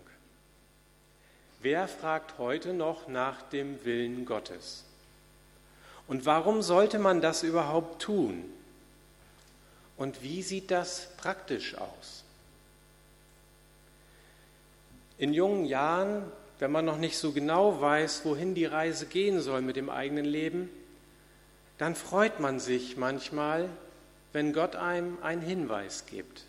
Wer 1.61 1.89
fragt 1.89 2.39
heute 2.39 2.73
noch 2.73 3.09
nach 3.09 3.43
dem 3.43 3.85
Willen 3.85 4.25
Gottes? 4.25 4.85
Und 6.07 6.27
warum 6.27 6.63
sollte 6.63 6.99
man 6.99 7.21
das 7.21 7.43
überhaupt 7.43 8.03
tun? 8.03 8.45
Und 9.97 10.23
wie 10.23 10.43
sieht 10.43 10.71
das 10.71 11.09
praktisch 11.17 11.77
aus? 11.77 12.25
In 15.17 15.33
jungen 15.33 15.65
Jahren, 15.65 16.31
wenn 16.59 16.73
man 16.73 16.85
noch 16.85 16.99
nicht 16.99 17.17
so 17.17 17.33
genau 17.33 17.81
weiß, 17.81 18.25
wohin 18.25 18.55
die 18.55 18.67
Reise 18.67 19.07
gehen 19.07 19.41
soll 19.41 19.63
mit 19.63 19.77
dem 19.77 19.89
eigenen 19.89 20.25
Leben, 20.25 20.69
dann 21.79 21.95
freut 21.95 22.41
man 22.41 22.61
sich 22.61 22.97
manchmal, 22.97 23.69
wenn 24.33 24.53
Gott 24.53 24.77
einem 24.77 25.23
einen 25.23 25.43
Hinweis 25.43 26.07
gibt, 26.07 26.45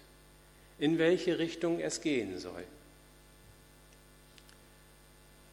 in 0.79 0.97
welche 0.97 1.39
Richtung 1.39 1.79
es 1.79 2.01
gehen 2.01 2.39
soll. 2.39 2.63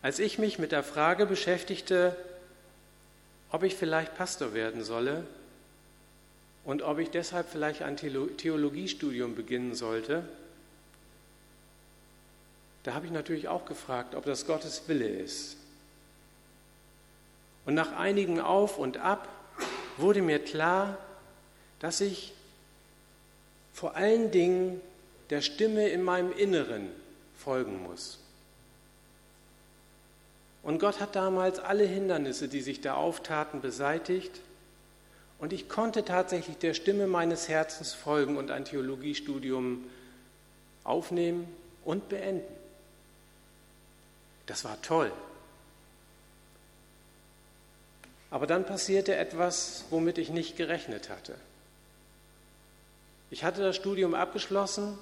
Als 0.03 0.19
ich 0.19 0.39
mich 0.39 0.59
mit 0.59 0.73
der 0.73 0.83
Frage 0.83 1.27
beschäftigte, 1.27 2.17
ob 3.51 3.63
ich 3.63 3.77
vielleicht 3.77 4.17
Pastor 4.17 4.53
werden 4.53 4.83
solle 4.83 5.25
und 6.65 6.83
ob 6.83 6.99
ich 6.99 7.11
deshalb 7.11 7.49
vielleicht 7.49 7.83
ein 7.83 7.97
Theologiestudium 7.97 9.37
beginnen 9.37 9.75
sollte, 9.75 10.25
da 12.83 12.95
habe 12.95 13.07
ich 13.07 13.13
natürlich 13.13 13.47
auch 13.47 13.65
gefragt, 13.65 14.17
ob 14.17 14.25
das 14.25 14.45
Gottes 14.45 14.89
Wille 14.89 15.07
ist. 15.07 15.57
Und 17.65 17.75
nach 17.75 17.93
einigen 17.93 18.41
Auf 18.41 18.79
und 18.79 18.97
Ab 18.97 19.29
wurde 19.99 20.21
mir 20.21 20.41
klar, 20.41 20.99
dass 21.79 22.01
ich 22.01 22.33
vor 23.73 23.95
allen 23.95 24.33
Dingen 24.33 24.81
der 25.31 25.41
Stimme 25.41 25.89
in 25.89 26.03
meinem 26.03 26.33
Inneren 26.33 26.89
folgen 27.37 27.83
muss. 27.83 28.19
Und 30.63 30.79
Gott 30.79 31.01
hat 31.01 31.17
damals 31.17 31.59
alle 31.59 31.85
Hindernisse, 31.85 32.49
die 32.49 32.61
sich 32.61 32.81
da 32.81 32.95
auftaten, 32.95 33.61
beseitigt. 33.61 34.41
Und 35.39 35.53
ich 35.53 35.69
konnte 35.69 36.05
tatsächlich 36.05 36.57
der 36.59 36.75
Stimme 36.75 37.09
meines 37.09 37.49
Herzens 37.49 37.95
folgen 37.95 38.37
und 38.37 38.51
ein 38.53 38.65
Theologiestudium 38.65 39.85
aufnehmen 40.85 41.49
und 41.85 42.09
beenden. 42.09 42.47
Das 44.47 44.65
war 44.65 44.81
toll. 44.83 45.11
Aber 48.31 48.47
dann 48.47 48.65
passierte 48.65 49.17
etwas, 49.17 49.85
womit 49.91 50.17
ich 50.19 50.31
nicht 50.31 50.57
gerechnet 50.57 51.11
hatte. 51.11 51.35
Ich 53.31 53.45
hatte 53.45 53.63
das 53.63 53.77
Studium 53.77 54.15
abgeschlossen 54.15 54.97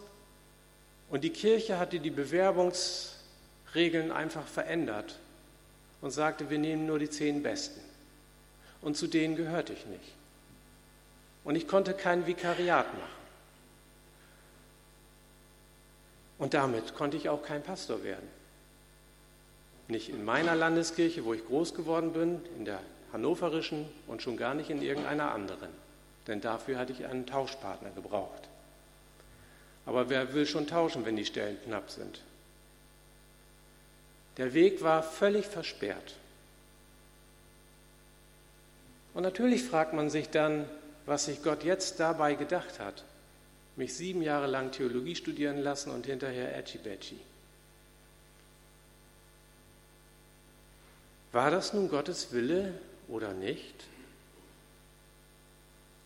und 1.11 1.25
die 1.25 1.31
Kirche 1.31 1.79
hatte 1.79 2.01
die 2.01 2.11
Bewerbungsregeln 2.11 4.13
einfach 4.13 4.47
verändert 4.47 5.19
und 6.01 6.13
sagte, 6.13 6.51
wir 6.51 6.59
nehmen 6.59 6.87
nur 6.87 6.99
die 6.99 7.11
zehn 7.11 7.43
Besten. 7.43 7.81
Und 8.81 8.97
zu 8.97 9.09
denen 9.09 9.37
gehörte 9.37 9.73
ich 9.73 9.85
nicht. 9.87 10.15
Und 11.45 11.57
ich 11.57 11.67
konnte 11.67 11.95
kein 11.95 12.27
Vikariat 12.27 12.87
machen. 12.87 13.21
Und 16.39 16.55
damit 16.55 16.95
konnte 16.95 17.17
ich 17.17 17.29
auch 17.29 17.43
kein 17.43 17.63
Pastor 17.63 18.03
werden. 18.03 18.29
Nicht 19.89 20.09
in 20.09 20.25
meiner 20.25 20.55
Landeskirche, 20.55 21.25
wo 21.25 21.35
ich 21.35 21.45
groß 21.45 21.75
geworden 21.75 22.13
bin, 22.13 22.41
in 22.57 22.65
der 22.65 22.81
hannoverischen 23.13 23.87
und 24.07 24.23
schon 24.23 24.37
gar 24.37 24.55
nicht 24.55 24.71
in 24.71 24.81
irgendeiner 24.81 25.33
anderen. 25.33 25.69
Denn 26.29 26.41
dafür 26.41 26.79
hatte 26.79 26.93
ich 26.93 27.05
einen 27.05 27.27
Tauschpartner 27.27 27.91
gebraucht. 27.91 28.50
Aber 29.91 30.09
wer 30.09 30.35
will 30.35 30.47
schon 30.47 30.69
tauschen, 30.69 31.05
wenn 31.05 31.17
die 31.17 31.25
Stellen 31.25 31.61
knapp 31.65 31.91
sind? 31.91 32.21
Der 34.37 34.55
Weg 34.55 34.85
war 34.85 35.03
völlig 35.03 35.47
versperrt. 35.47 36.15
Und 39.15 39.25
natürlich 39.25 39.65
fragt 39.65 39.93
man 39.93 40.09
sich 40.09 40.29
dann, 40.29 40.65
was 41.07 41.25
sich 41.25 41.43
Gott 41.43 41.65
jetzt 41.65 41.99
dabei 41.99 42.35
gedacht 42.35 42.79
hat. 42.79 43.03
Mich 43.75 43.93
sieben 43.95 44.23
Jahre 44.23 44.47
lang 44.47 44.71
Theologie 44.71 45.17
studieren 45.17 45.59
lassen 45.59 45.91
und 45.91 46.07
hinterher 46.07 46.53
Badgy. 46.85 47.19
War 51.33 51.51
das 51.51 51.73
nun 51.73 51.89
Gottes 51.89 52.31
Wille 52.31 52.75
oder 53.09 53.33
nicht? 53.33 53.75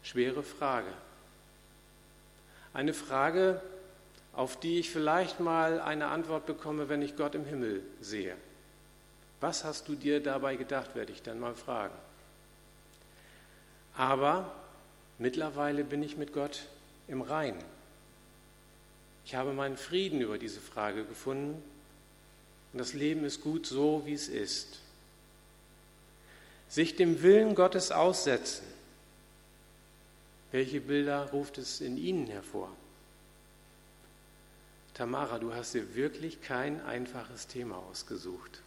Schwere 0.02 0.42
Frage. 0.42 0.90
Eine 2.72 2.94
Frage, 2.94 3.60
auf 4.36 4.58
die 4.58 4.78
ich 4.80 4.90
vielleicht 4.90 5.40
mal 5.40 5.80
eine 5.80 6.08
Antwort 6.08 6.46
bekomme, 6.46 6.88
wenn 6.88 7.02
ich 7.02 7.16
Gott 7.16 7.34
im 7.34 7.44
Himmel 7.44 7.82
sehe. 8.00 8.34
Was 9.40 9.64
hast 9.64 9.88
du 9.88 9.94
dir 9.94 10.20
dabei 10.20 10.56
gedacht, 10.56 10.94
werde 10.94 11.12
ich 11.12 11.22
dann 11.22 11.38
mal 11.38 11.54
fragen. 11.54 11.94
Aber 13.96 14.50
mittlerweile 15.18 15.84
bin 15.84 16.02
ich 16.02 16.16
mit 16.16 16.32
Gott 16.32 16.62
im 17.06 17.22
Rein. 17.22 17.56
Ich 19.24 19.34
habe 19.34 19.52
meinen 19.52 19.76
Frieden 19.76 20.20
über 20.20 20.38
diese 20.38 20.60
Frage 20.60 21.04
gefunden 21.04 21.62
und 22.72 22.78
das 22.78 22.92
Leben 22.92 23.24
ist 23.24 23.40
gut 23.40 23.66
so, 23.66 24.02
wie 24.04 24.14
es 24.14 24.28
ist. 24.28 24.80
Sich 26.68 26.96
dem 26.96 27.22
Willen 27.22 27.54
Gottes 27.54 27.92
aussetzen. 27.92 28.64
Welche 30.50 30.80
Bilder 30.80 31.30
ruft 31.30 31.58
es 31.58 31.80
in 31.80 31.96
Ihnen 31.96 32.26
hervor? 32.26 32.70
Tamara, 34.94 35.38
du 35.38 35.52
hast 35.52 35.74
dir 35.74 35.94
wirklich 35.96 36.40
kein 36.40 36.80
einfaches 36.84 37.48
Thema 37.48 37.76
ausgesucht. 37.90 38.62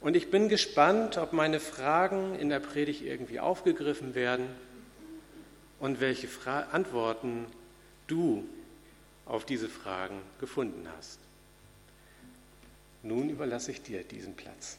Und 0.00 0.14
ich 0.14 0.30
bin 0.30 0.48
gespannt, 0.48 1.18
ob 1.18 1.32
meine 1.32 1.58
Fragen 1.58 2.38
in 2.38 2.48
der 2.48 2.60
Predigt 2.60 3.02
irgendwie 3.02 3.40
aufgegriffen 3.40 4.14
werden 4.14 4.46
und 5.80 6.00
welche 6.00 6.28
Fra 6.28 6.60
Antworten 6.70 7.46
du 8.06 8.48
auf 9.24 9.44
diese 9.44 9.68
Fragen 9.68 10.20
gefunden 10.38 10.86
hast. 10.96 11.18
Nun 13.02 13.28
überlasse 13.28 13.72
ich 13.72 13.82
dir 13.82 14.04
diesen 14.04 14.34
Platz. 14.34 14.78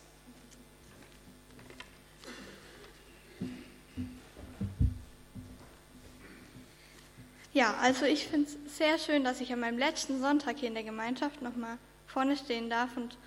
Ja, 7.58 7.74
also 7.82 8.06
ich 8.06 8.28
finde 8.28 8.48
es 8.48 8.78
sehr 8.78 9.00
schön, 9.00 9.24
dass 9.24 9.42
ich 9.42 9.52
an 9.52 9.62
meinem 9.62 9.80
letzten 9.80 10.22
Sonntag 10.22 10.58
hier 10.60 10.68
in 10.68 10.76
der 10.76 10.84
Gemeinschaft 10.84 11.42
nochmal 11.42 11.80
vorne 12.06 12.38
stehen 12.38 12.70
darf 12.70 12.96
und 12.96 13.18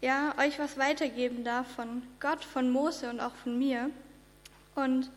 ja, 0.00 0.34
euch 0.36 0.58
was 0.58 0.78
weitergeben 0.78 1.44
darf 1.44 1.68
von 1.76 2.02
Gott, 2.18 2.44
von 2.44 2.72
Mose 2.72 3.08
und 3.08 3.20
auch 3.20 3.36
von 3.36 3.56
mir. 3.56 3.90
Und 4.74 5.12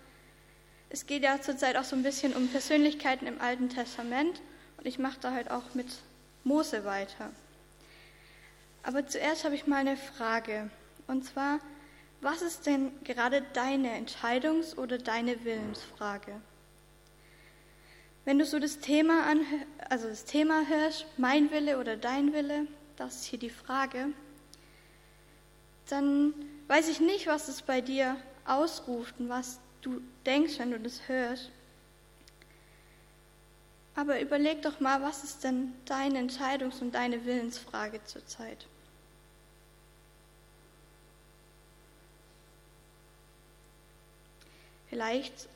es 0.91 1.07
geht 1.07 1.23
ja 1.23 1.41
zurzeit 1.41 1.75
auch 1.75 1.85
so 1.85 1.95
ein 1.95 2.03
bisschen 2.03 2.35
um 2.35 2.47
Persönlichkeiten 2.47 3.25
im 3.25 3.41
Alten 3.41 3.69
Testament 3.69 4.39
und 4.77 4.85
ich 4.85 4.99
mache 4.99 5.19
da 5.21 5.33
heute 5.33 5.51
auch 5.51 5.73
mit 5.73 5.87
Mose 6.43 6.85
weiter. 6.85 7.31
Aber 8.83 9.07
zuerst 9.07 9.43
habe 9.43 9.55
ich 9.55 9.65
mal 9.65 9.77
eine 9.77 9.97
Frage 9.97 10.69
und 11.07 11.25
zwar, 11.25 11.59
was 12.21 12.43
ist 12.43 12.67
denn 12.67 12.91
gerade 13.03 13.41
deine 13.53 13.89
Entscheidungs- 13.99 14.77
oder 14.77 14.99
deine 14.99 15.43
Willensfrage? 15.43 16.39
Wenn 18.25 18.39
du 18.39 18.45
so 18.45 18.57
das 18.57 18.79
Thema, 18.79 19.23
also 19.87 20.07
das 20.07 20.25
Thema 20.25 20.65
hörst, 20.67 21.05
mein 21.17 21.51
Wille 21.51 21.79
oder 21.79 21.95
dein 21.95 22.33
Wille, 22.33 22.67
das 22.97 23.17
ist 23.17 23.25
hier 23.25 23.37
die 23.37 23.51
Frage, 23.51 24.07
dann 25.89 26.33
weiß 26.67 26.89
ich 26.89 26.99
nicht, 26.99 27.27
was 27.27 27.47
es 27.47 27.61
bei 27.61 27.81
dir 27.81 28.17
ausruft 28.45 29.19
und 29.19 29.29
was 29.29 29.59
du 29.81 30.01
denkst, 30.25 30.57
wenn 30.57 30.71
du 30.71 30.79
das 30.79 31.07
hörst. 31.07 31.51
Aber 33.93 34.19
überleg 34.19 34.63
doch 34.63 34.79
mal, 34.79 35.03
was 35.03 35.23
ist 35.23 35.43
denn 35.43 35.73
deine 35.85 36.19
Entscheidungs- 36.19 36.81
und 36.81 36.95
deine 36.95 37.25
Willensfrage 37.25 38.03
zurzeit? 38.05 38.65
Vielleicht 44.89 45.47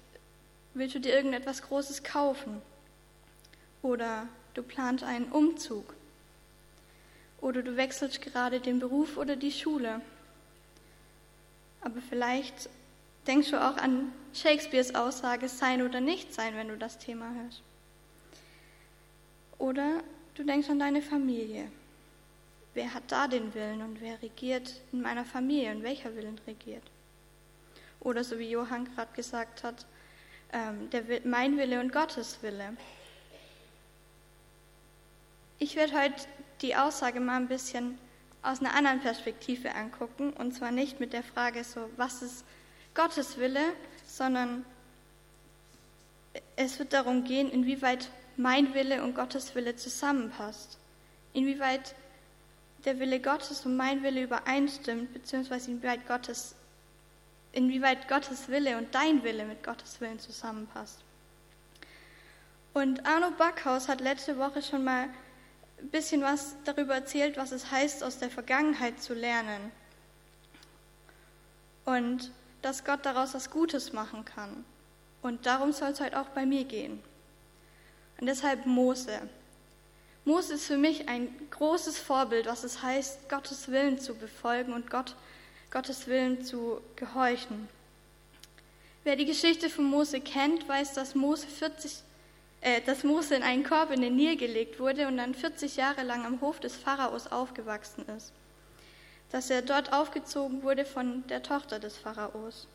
willst 0.79 0.95
du 0.95 0.99
dir 0.99 1.13
irgendetwas 1.13 1.61
Großes 1.61 2.03
kaufen 2.03 2.61
oder 3.81 4.27
du 4.53 4.63
planst 4.63 5.03
einen 5.03 5.31
Umzug 5.31 5.93
oder 7.41 7.61
du 7.61 7.77
wechselst 7.77 8.21
gerade 8.21 8.59
den 8.59 8.79
Beruf 8.79 9.17
oder 9.17 9.35
die 9.35 9.51
Schule. 9.51 10.01
Aber 11.81 12.01
vielleicht 12.09 12.69
denkst 13.27 13.51
du 13.51 13.61
auch 13.61 13.77
an 13.77 14.11
Shakespeares 14.33 14.95
Aussage 14.95 15.47
sein 15.47 15.81
oder 15.81 16.01
nicht 16.01 16.33
sein, 16.33 16.55
wenn 16.55 16.67
du 16.67 16.77
das 16.77 16.97
Thema 16.97 17.31
hörst. 17.33 17.61
Oder 19.57 20.03
du 20.35 20.43
denkst 20.43 20.69
an 20.69 20.79
deine 20.79 21.01
Familie. 21.01 21.69
Wer 22.73 22.93
hat 22.93 23.03
da 23.07 23.27
den 23.27 23.53
Willen 23.53 23.81
und 23.81 24.01
wer 24.01 24.21
regiert 24.21 24.75
in 24.91 25.01
meiner 25.01 25.25
Familie 25.25 25.71
und 25.71 25.83
welcher 25.83 26.15
Willen 26.15 26.39
regiert? 26.47 26.83
Oder 27.99 28.23
so 28.23 28.39
wie 28.39 28.49
Johann 28.49 28.85
gerade 28.85 29.13
gesagt 29.13 29.63
hat, 29.63 29.85
ähm, 30.53 30.89
der, 30.89 31.03
mein 31.25 31.57
Wille 31.57 31.79
und 31.79 31.91
Gottes 31.91 32.39
Wille. 32.41 32.75
Ich 35.57 35.75
werde 35.75 35.93
heute 36.01 36.25
die 36.61 36.75
Aussage 36.75 37.19
mal 37.19 37.37
ein 37.37 37.47
bisschen 37.47 37.97
aus 38.41 38.59
einer 38.59 38.73
anderen 38.73 39.01
Perspektive 39.01 39.75
angucken, 39.75 40.31
und 40.33 40.53
zwar 40.53 40.71
nicht 40.71 40.99
mit 40.99 41.13
der 41.13 41.23
Frage 41.23 41.63
so, 41.63 41.89
was 41.97 42.21
ist 42.21 42.45
Gottes 42.93 43.37
Wille, 43.37 43.61
sondern 44.05 44.65
es 46.55 46.79
wird 46.79 46.93
darum 46.93 47.23
gehen, 47.23 47.51
inwieweit 47.51 48.09
mein 48.37 48.73
Wille 48.73 49.03
und 49.03 49.15
Gottes 49.15 49.53
Wille 49.55 49.75
zusammenpasst, 49.75 50.77
inwieweit 51.33 51.95
der 52.85 52.99
Wille 52.99 53.19
Gottes 53.19 53.65
und 53.65 53.75
mein 53.75 54.03
Wille 54.03 54.23
übereinstimmt, 54.23 55.13
beziehungsweise 55.13 55.71
inwieweit 55.71 56.07
Gottes 56.07 56.55
inwieweit 57.51 58.07
Gottes 58.07 58.49
Wille 58.49 58.77
und 58.77 58.93
dein 58.93 59.23
Wille 59.23 59.45
mit 59.45 59.63
Gottes 59.63 59.99
Willen 60.01 60.19
zusammenpasst. 60.19 61.03
Und 62.73 63.05
Arno 63.05 63.31
Backhaus 63.31 63.87
hat 63.87 64.01
letzte 64.01 64.37
Woche 64.37 64.61
schon 64.61 64.83
mal 64.83 65.09
ein 65.79 65.89
bisschen 65.89 66.21
was 66.21 66.55
darüber 66.65 66.95
erzählt, 66.95 67.37
was 67.37 67.51
es 67.51 67.71
heißt, 67.71 68.03
aus 68.03 68.19
der 68.19 68.29
Vergangenheit 68.29 69.01
zu 69.01 69.13
lernen. 69.13 69.71
Und 71.85 72.31
dass 72.61 72.83
Gott 72.83 73.05
daraus 73.05 73.33
was 73.33 73.49
Gutes 73.49 73.93
machen 73.93 74.25
kann. 74.25 74.63
Und 75.21 75.45
darum 75.45 75.71
soll 75.71 75.89
es 75.89 76.01
heute 76.01 76.19
auch 76.19 76.27
bei 76.27 76.45
mir 76.45 76.65
gehen. 76.65 77.01
Und 78.19 78.27
deshalb 78.27 78.65
Mose. 78.65 79.27
Mose 80.25 80.53
ist 80.53 80.67
für 80.67 80.77
mich 80.77 81.07
ein 81.09 81.29
großes 81.49 81.97
Vorbild, 81.97 82.45
was 82.45 82.63
es 82.63 82.83
heißt, 82.83 83.29
Gottes 83.29 83.69
Willen 83.69 83.97
zu 83.97 84.13
befolgen 84.13 84.73
und 84.73 84.89
Gott 84.89 85.15
Gottes 85.71 86.07
Willen 86.07 86.43
zu 86.43 86.81
gehorchen. 86.95 87.69
Wer 89.03 89.15
die 89.15 89.25
Geschichte 89.25 89.69
von 89.69 89.85
Mose 89.85 90.19
kennt, 90.19 90.67
weiß, 90.67 90.93
dass 90.93 91.13
Mose, 91.13 91.45
40, 91.45 92.01
äh, 92.61 92.81
dass 92.81 93.03
Mose 93.03 93.35
in 93.35 93.43
einen 93.43 93.63
Korb 93.63 93.91
in 93.91 94.01
den 94.01 94.15
Nil 94.15 94.35
gelegt 94.35 94.79
wurde 94.79 95.07
und 95.07 95.17
dann 95.17 95.35
40 95.35 95.75
Jahre 95.75 96.01
lang 96.03 96.25
am 96.25 96.41
Hof 96.41 96.59
des 96.59 96.75
Pharaos 96.75 97.27
aufgewachsen 97.27 98.03
ist. 98.17 98.33
Dass 99.31 99.51
er 99.51 99.61
dort 99.61 99.93
aufgezogen 99.93 100.63
wurde 100.63 100.85
von 100.85 101.25
der 101.27 101.43
Tochter 101.43 101.79
des 101.79 101.97
Pharaos. 101.97 102.67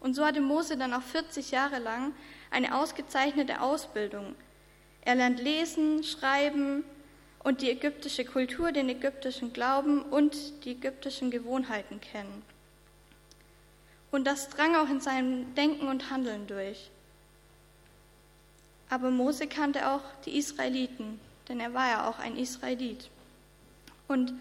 Und 0.00 0.14
so 0.14 0.24
hatte 0.24 0.40
Mose 0.40 0.76
dann 0.76 0.94
auch 0.94 1.02
40 1.02 1.52
Jahre 1.52 1.78
lang 1.78 2.12
eine 2.50 2.76
ausgezeichnete 2.76 3.60
Ausbildung. 3.60 4.34
Er 5.02 5.14
lernt 5.14 5.40
lesen, 5.40 6.02
schreiben, 6.02 6.84
und 7.46 7.60
die 7.62 7.70
ägyptische 7.70 8.24
Kultur, 8.24 8.72
den 8.72 8.88
ägyptischen 8.88 9.52
Glauben 9.52 10.02
und 10.02 10.64
die 10.64 10.72
ägyptischen 10.72 11.30
Gewohnheiten 11.30 12.00
kennen. 12.00 12.42
Und 14.10 14.24
das 14.26 14.48
drang 14.48 14.74
auch 14.74 14.90
in 14.90 15.00
seinem 15.00 15.54
Denken 15.54 15.86
und 15.86 16.10
Handeln 16.10 16.48
durch. 16.48 16.90
Aber 18.90 19.12
Mose 19.12 19.46
kannte 19.46 19.88
auch 19.88 20.02
die 20.24 20.36
Israeliten, 20.36 21.20
denn 21.48 21.60
er 21.60 21.72
war 21.72 21.88
ja 21.88 22.10
auch 22.10 22.18
ein 22.18 22.36
Israelit. 22.36 23.10
Und 24.08 24.34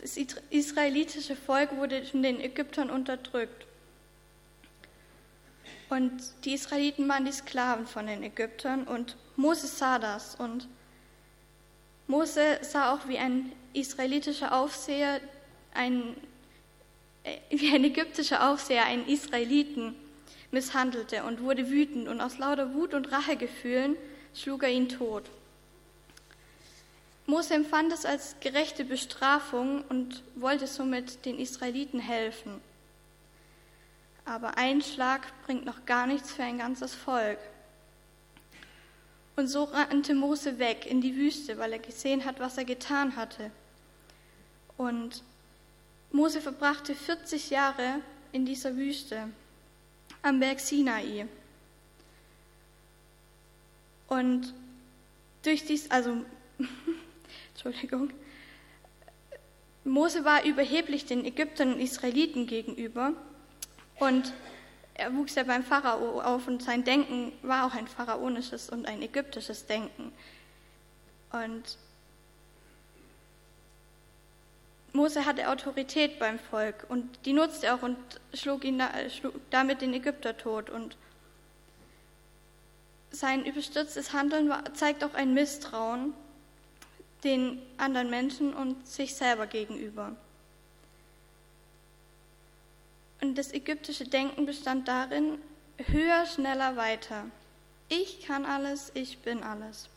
das 0.00 0.16
israelitische 0.16 1.34
Volk 1.34 1.76
wurde 1.76 2.04
von 2.04 2.22
den 2.22 2.40
Ägyptern 2.40 2.88
unterdrückt. 2.88 3.66
Und 5.88 6.12
die 6.44 6.54
Israeliten 6.54 7.08
waren 7.08 7.24
die 7.24 7.32
Sklaven 7.32 7.88
von 7.88 8.06
den 8.06 8.22
Ägyptern 8.22 8.84
und 8.84 9.16
Mose 9.34 9.66
sah 9.66 9.98
das 9.98 10.36
und 10.36 10.68
Mose 12.06 12.58
sah 12.62 12.92
auch, 12.92 13.08
wie 13.08 13.18
ein 13.18 13.52
israelitischer 13.72 14.56
Aufseher, 14.56 15.20
ein, 15.74 16.16
äh, 17.24 17.36
wie 17.50 17.74
ein 17.74 17.84
ägyptischer 17.84 18.50
Aufseher 18.50 18.84
einen 18.84 19.06
Israeliten 19.06 19.94
misshandelte 20.50 21.24
und 21.24 21.42
wurde 21.42 21.68
wütend 21.68 22.08
und 22.08 22.20
aus 22.20 22.38
lauter 22.38 22.74
Wut 22.74 22.94
und 22.94 23.10
Rachegefühlen 23.10 23.96
schlug 24.34 24.62
er 24.62 24.70
ihn 24.70 24.88
tot. 24.88 25.24
Mose 27.26 27.54
empfand 27.54 27.92
es 27.92 28.06
als 28.06 28.36
gerechte 28.38 28.84
Bestrafung 28.84 29.82
und 29.88 30.22
wollte 30.36 30.68
somit 30.68 31.24
den 31.24 31.40
Israeliten 31.40 31.98
helfen. 31.98 32.60
Aber 34.24 34.56
ein 34.58 34.80
Schlag 34.80 35.22
bringt 35.44 35.64
noch 35.64 35.86
gar 35.86 36.06
nichts 36.06 36.32
für 36.32 36.44
ein 36.44 36.58
ganzes 36.58 36.94
Volk. 36.94 37.38
Und 39.36 39.48
so 39.48 39.64
rannte 39.64 40.14
Mose 40.14 40.58
weg 40.58 40.86
in 40.86 41.02
die 41.02 41.14
Wüste, 41.14 41.58
weil 41.58 41.72
er 41.74 41.78
gesehen 41.78 42.24
hat, 42.24 42.40
was 42.40 42.56
er 42.56 42.64
getan 42.64 43.16
hatte. 43.16 43.50
Und 44.78 45.22
Mose 46.10 46.40
verbrachte 46.40 46.94
40 46.94 47.50
Jahre 47.50 48.00
in 48.32 48.46
dieser 48.46 48.76
Wüste 48.76 49.28
am 50.22 50.40
Berg 50.40 50.60
Sinai. 50.60 51.26
Und 54.08 54.54
durch 55.42 55.64
dies, 55.64 55.90
also, 55.90 56.24
Entschuldigung, 57.54 58.10
Mose 59.84 60.24
war 60.24 60.44
überheblich 60.44 61.04
den 61.04 61.24
Ägyptern 61.24 61.74
und 61.74 61.80
Israeliten 61.80 62.46
gegenüber 62.46 63.12
und 64.00 64.32
er 64.98 65.14
wuchs 65.14 65.34
ja 65.34 65.42
beim 65.42 65.62
Pharao 65.62 66.20
auf 66.20 66.48
und 66.48 66.62
sein 66.62 66.82
Denken 66.82 67.32
war 67.42 67.66
auch 67.66 67.74
ein 67.74 67.86
pharaonisches 67.86 68.70
und 68.70 68.86
ein 68.86 69.02
ägyptisches 69.02 69.66
Denken. 69.66 70.12
Und 71.32 71.76
Mose 74.92 75.26
hatte 75.26 75.50
Autorität 75.50 76.18
beim 76.18 76.38
Volk 76.38 76.86
und 76.88 77.26
die 77.26 77.34
nutzte 77.34 77.66
er 77.66 77.74
auch 77.74 77.82
und 77.82 77.98
schlug, 78.32 78.64
ihn 78.64 78.78
da, 78.78 78.90
schlug 79.10 79.34
damit 79.50 79.82
den 79.82 79.92
Ägypter 79.92 80.36
tot. 80.36 80.70
Und 80.70 80.96
sein 83.10 83.44
überstürztes 83.44 84.14
Handeln 84.14 84.48
war, 84.48 84.72
zeigt 84.72 85.04
auch 85.04 85.12
ein 85.12 85.34
Misstrauen 85.34 86.14
den 87.22 87.60
anderen 87.76 88.08
Menschen 88.08 88.54
und 88.54 88.86
sich 88.86 89.14
selber 89.14 89.46
gegenüber. 89.46 90.16
Und 93.20 93.36
das 93.36 93.52
ägyptische 93.52 94.04
Denken 94.04 94.46
bestand 94.46 94.88
darin, 94.88 95.38
höher, 95.78 96.26
schneller, 96.26 96.76
weiter. 96.76 97.26
Ich 97.88 98.26
kann 98.26 98.44
alles, 98.44 98.90
ich 98.94 99.18
bin 99.18 99.42
alles. 99.42 99.88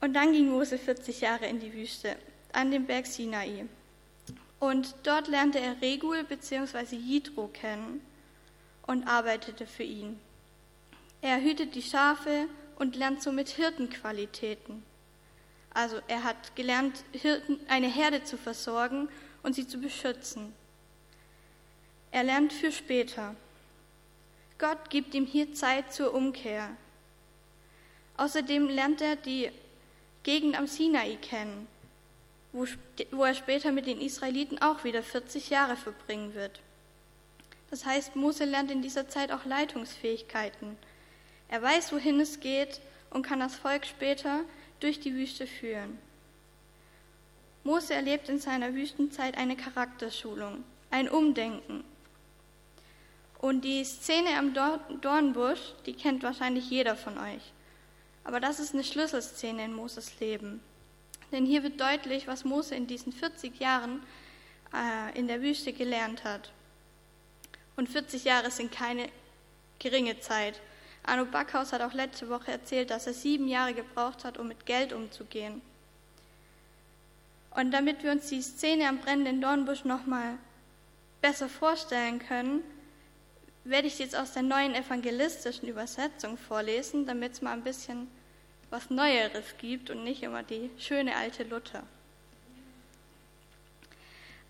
Und 0.00 0.12
dann 0.12 0.32
ging 0.32 0.50
Mose 0.50 0.78
40 0.78 1.22
Jahre 1.22 1.46
in 1.46 1.60
die 1.60 1.72
Wüste, 1.72 2.16
an 2.52 2.70
dem 2.70 2.86
Berg 2.86 3.06
Sinai. 3.06 3.66
Und 4.60 4.94
dort 5.02 5.28
lernte 5.28 5.60
er 5.60 5.80
Regul 5.80 6.24
bzw. 6.24 6.96
Jitro 6.96 7.48
kennen 7.48 8.00
und 8.86 9.06
arbeitete 9.06 9.66
für 9.66 9.82
ihn. 9.82 10.18
Er 11.22 11.40
hütet 11.40 11.74
die 11.74 11.82
Schafe 11.82 12.48
und 12.76 12.96
lernt 12.96 13.22
somit 13.22 13.48
Hirtenqualitäten. 13.48 14.82
Also 15.72 16.00
er 16.06 16.22
hat 16.22 16.54
gelernt, 16.54 17.02
Hirten, 17.12 17.58
eine 17.68 17.88
Herde 17.88 18.24
zu 18.24 18.36
versorgen 18.36 19.08
und 19.44 19.54
sie 19.54 19.68
zu 19.68 19.78
beschützen. 19.78 20.52
Er 22.10 22.24
lernt 22.24 22.52
für 22.52 22.72
später. 22.72 23.36
Gott 24.58 24.90
gibt 24.90 25.14
ihm 25.14 25.26
hier 25.26 25.54
Zeit 25.54 25.92
zur 25.92 26.14
Umkehr. 26.14 26.76
Außerdem 28.16 28.68
lernt 28.68 29.00
er 29.00 29.16
die 29.16 29.50
Gegend 30.22 30.58
am 30.58 30.66
Sinai 30.66 31.16
kennen, 31.20 31.68
wo, 32.52 33.24
er 33.24 33.34
später 33.34 33.72
mit 33.72 33.86
den 33.86 34.00
Israeliten 34.00 34.60
auch 34.62 34.84
wieder 34.84 35.02
40 35.02 35.50
Jahre 35.50 35.76
verbringen 35.76 36.34
wird. 36.34 36.60
Das 37.70 37.84
heißt, 37.84 38.16
Mose 38.16 38.44
lernt 38.44 38.70
in 38.70 38.80
dieser 38.80 39.08
Zeit 39.08 39.32
auch 39.32 39.44
Leitungsfähigkeiten. 39.44 40.76
Er 41.48 41.60
weiß, 41.60 41.92
wohin 41.92 42.20
es 42.20 42.40
geht 42.40 42.80
und 43.10 43.26
kann 43.26 43.40
das 43.40 43.56
Volk 43.56 43.84
später 43.84 44.40
durch 44.80 45.00
die 45.00 45.14
Wüste 45.14 45.46
führen. 45.46 45.98
Mose 47.64 47.94
erlebt 47.94 48.28
in 48.28 48.38
seiner 48.38 48.74
Wüstenzeit 48.74 49.38
eine 49.38 49.56
Charakterschulung, 49.56 50.62
ein 50.90 51.08
Umdenken. 51.08 51.82
Und 53.38 53.62
die 53.62 53.84
Szene 53.84 54.38
am 54.38 54.54
Dornbusch, 55.00 55.74
die 55.86 55.94
kennt 55.94 56.22
wahrscheinlich 56.22 56.68
jeder 56.70 56.94
von 56.94 57.18
euch. 57.18 57.52
Aber 58.22 58.38
das 58.38 58.60
ist 58.60 58.74
eine 58.74 58.84
Schlüsselszene 58.84 59.64
in 59.64 59.74
Moses 59.74 60.18
Leben. 60.20 60.60
Denn 61.32 61.46
hier 61.46 61.62
wird 61.62 61.80
deutlich, 61.80 62.26
was 62.26 62.44
Mose 62.44 62.74
in 62.74 62.86
diesen 62.86 63.12
40 63.12 63.58
Jahren 63.58 64.02
äh, 64.72 65.18
in 65.18 65.26
der 65.26 65.42
Wüste 65.42 65.72
gelernt 65.72 66.24
hat. 66.24 66.52
Und 67.76 67.88
40 67.88 68.24
Jahre 68.24 68.50
sind 68.50 68.72
keine 68.72 69.08
geringe 69.78 70.20
Zeit. 70.20 70.60
Arno 71.02 71.24
Backhaus 71.24 71.72
hat 71.72 71.82
auch 71.82 71.92
letzte 71.92 72.28
Woche 72.28 72.52
erzählt, 72.52 72.90
dass 72.90 73.06
er 73.06 73.14
sieben 73.14 73.48
Jahre 73.48 73.74
gebraucht 73.74 74.24
hat, 74.24 74.38
um 74.38 74.48
mit 74.48 74.64
Geld 74.64 74.92
umzugehen. 74.92 75.60
Und 77.54 77.70
damit 77.70 78.02
wir 78.02 78.10
uns 78.10 78.28
die 78.28 78.42
Szene 78.42 78.88
am 78.88 78.98
brennenden 78.98 79.40
Dornbusch 79.40 79.84
nochmal 79.84 80.38
besser 81.22 81.48
vorstellen 81.48 82.18
können, 82.18 82.62
werde 83.64 83.86
ich 83.86 83.98
jetzt 83.98 84.16
aus 84.16 84.32
der 84.32 84.42
neuen 84.42 84.74
evangelistischen 84.74 85.68
Übersetzung 85.68 86.36
vorlesen, 86.36 87.06
damit 87.06 87.32
es 87.32 87.42
mal 87.42 87.52
ein 87.52 87.64
bisschen 87.64 88.08
was 88.70 88.90
Neueres 88.90 89.56
gibt 89.58 89.88
und 89.88 90.04
nicht 90.04 90.22
immer 90.22 90.42
die 90.42 90.68
schöne 90.78 91.16
alte 91.16 91.44
Luther. 91.44 91.84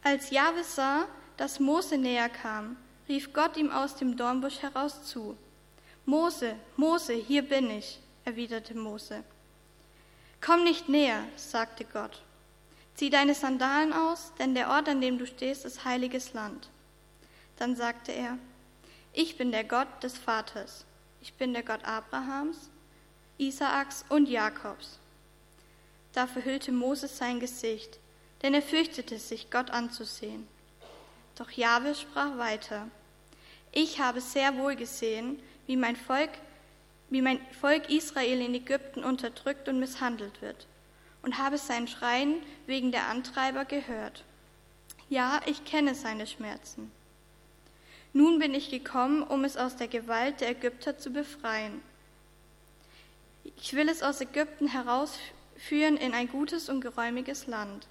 Als 0.02 0.30
Jahwe 0.30 0.64
sah, 0.64 1.06
dass 1.36 1.60
Mose 1.60 1.98
näher 1.98 2.28
kam, 2.28 2.76
rief 3.08 3.32
Gott 3.32 3.56
ihm 3.56 3.70
aus 3.70 3.96
dem 3.96 4.16
Dornbusch 4.16 4.62
heraus 4.62 5.04
zu. 5.04 5.36
Mose, 6.06 6.56
Mose, 6.76 7.14
hier 7.14 7.42
bin 7.42 7.70
ich, 7.70 8.00
erwiderte 8.24 8.74
Mose. 8.74 9.22
Komm 10.40 10.64
nicht 10.64 10.88
näher, 10.88 11.24
sagte 11.36 11.84
Gott. 11.84 12.22
Zieh 12.94 13.10
deine 13.10 13.34
Sandalen 13.34 13.92
aus, 13.92 14.32
denn 14.38 14.54
der 14.54 14.70
Ort, 14.70 14.88
an 14.88 15.00
dem 15.00 15.18
du 15.18 15.26
stehst, 15.26 15.64
ist 15.64 15.84
heiliges 15.84 16.32
Land. 16.32 16.68
Dann 17.56 17.74
sagte 17.74 18.12
er, 18.12 18.38
ich 19.12 19.36
bin 19.36 19.50
der 19.50 19.64
Gott 19.64 19.88
des 20.02 20.16
Vaters, 20.16 20.84
ich 21.20 21.34
bin 21.34 21.52
der 21.52 21.64
Gott 21.64 21.84
Abrahams, 21.84 22.70
Isaaks 23.36 24.04
und 24.08 24.28
Jakobs. 24.28 25.00
Da 26.12 26.28
verhüllte 26.28 26.70
Moses 26.70 27.18
sein 27.18 27.40
Gesicht, 27.40 27.98
denn 28.42 28.54
er 28.54 28.62
fürchtete 28.62 29.18
sich, 29.18 29.50
Gott 29.50 29.70
anzusehen. 29.70 30.46
Doch 31.34 31.50
Jahwe 31.50 31.96
sprach 31.96 32.38
weiter, 32.38 32.86
ich 33.72 33.98
habe 33.98 34.20
sehr 34.20 34.56
wohl 34.56 34.76
gesehen, 34.76 35.42
wie 35.66 35.76
mein 35.76 35.96
Volk, 35.96 36.30
wie 37.10 37.22
mein 37.22 37.40
Volk 37.60 37.90
Israel 37.90 38.40
in 38.40 38.54
Ägypten 38.54 39.02
unterdrückt 39.02 39.68
und 39.68 39.80
misshandelt 39.80 40.40
wird 40.42 40.68
und 41.24 41.38
habe 41.38 41.56
sein 41.56 41.88
Schreien 41.88 42.36
wegen 42.66 42.92
der 42.92 43.08
Antreiber 43.08 43.64
gehört. 43.64 44.24
Ja, 45.08 45.40
ich 45.46 45.64
kenne 45.64 45.94
seine 45.94 46.26
Schmerzen. 46.26 46.90
Nun 48.12 48.38
bin 48.38 48.54
ich 48.54 48.70
gekommen, 48.70 49.22
um 49.22 49.42
es 49.44 49.56
aus 49.56 49.76
der 49.76 49.88
Gewalt 49.88 50.40
der 50.40 50.50
Ägypter 50.50 50.98
zu 50.98 51.10
befreien. 51.10 51.80
Ich 53.56 53.74
will 53.74 53.88
es 53.88 54.02
aus 54.02 54.20
Ägypten 54.20 54.68
herausführen 54.68 55.96
in 55.96 56.12
ein 56.12 56.28
gutes 56.28 56.68
und 56.68 56.80
geräumiges 56.80 57.46
Land. 57.46 57.86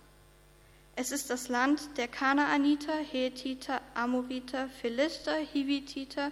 Es 0.96 1.12
ist 1.12 1.30
das 1.32 1.50
Land 1.50 1.98
der 1.98 2.08
Kanaaniter, 2.08 2.96
Hethiter, 2.96 3.82
Amoriter, 3.96 4.70
Philister, 4.82 5.36
Hivititer 5.38 6.32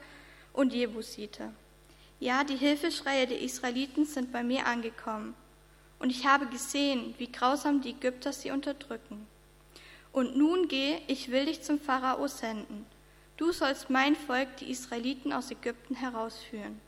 und 0.53 0.71
Jebusiter. 0.71 1.51
Ja, 2.19 2.43
die 2.43 2.57
Hilfeschreie 2.57 3.25
der 3.25 3.41
Israeliten 3.41 4.05
sind 4.05 4.31
bei 4.31 4.43
mir 4.43 4.67
angekommen 4.67 5.35
und 6.01 6.09
ich 6.09 6.25
habe 6.25 6.47
gesehen, 6.47 7.13
wie 7.19 7.31
grausam 7.31 7.81
die 7.81 7.91
Ägypter 7.91 8.33
sie 8.33 8.49
unterdrücken. 8.49 9.27
Und 10.11 10.35
nun 10.35 10.67
geh, 10.67 10.97
ich 11.05 11.29
will 11.29 11.45
dich 11.45 11.61
zum 11.61 11.79
Pharao 11.79 12.27
senden. 12.27 12.87
Du 13.37 13.51
sollst 13.51 13.91
mein 13.91 14.15
Volk, 14.15 14.57
die 14.57 14.71
Israeliten 14.71 15.31
aus 15.31 15.51
Ägypten, 15.51 15.95
herausführen. 15.95 16.81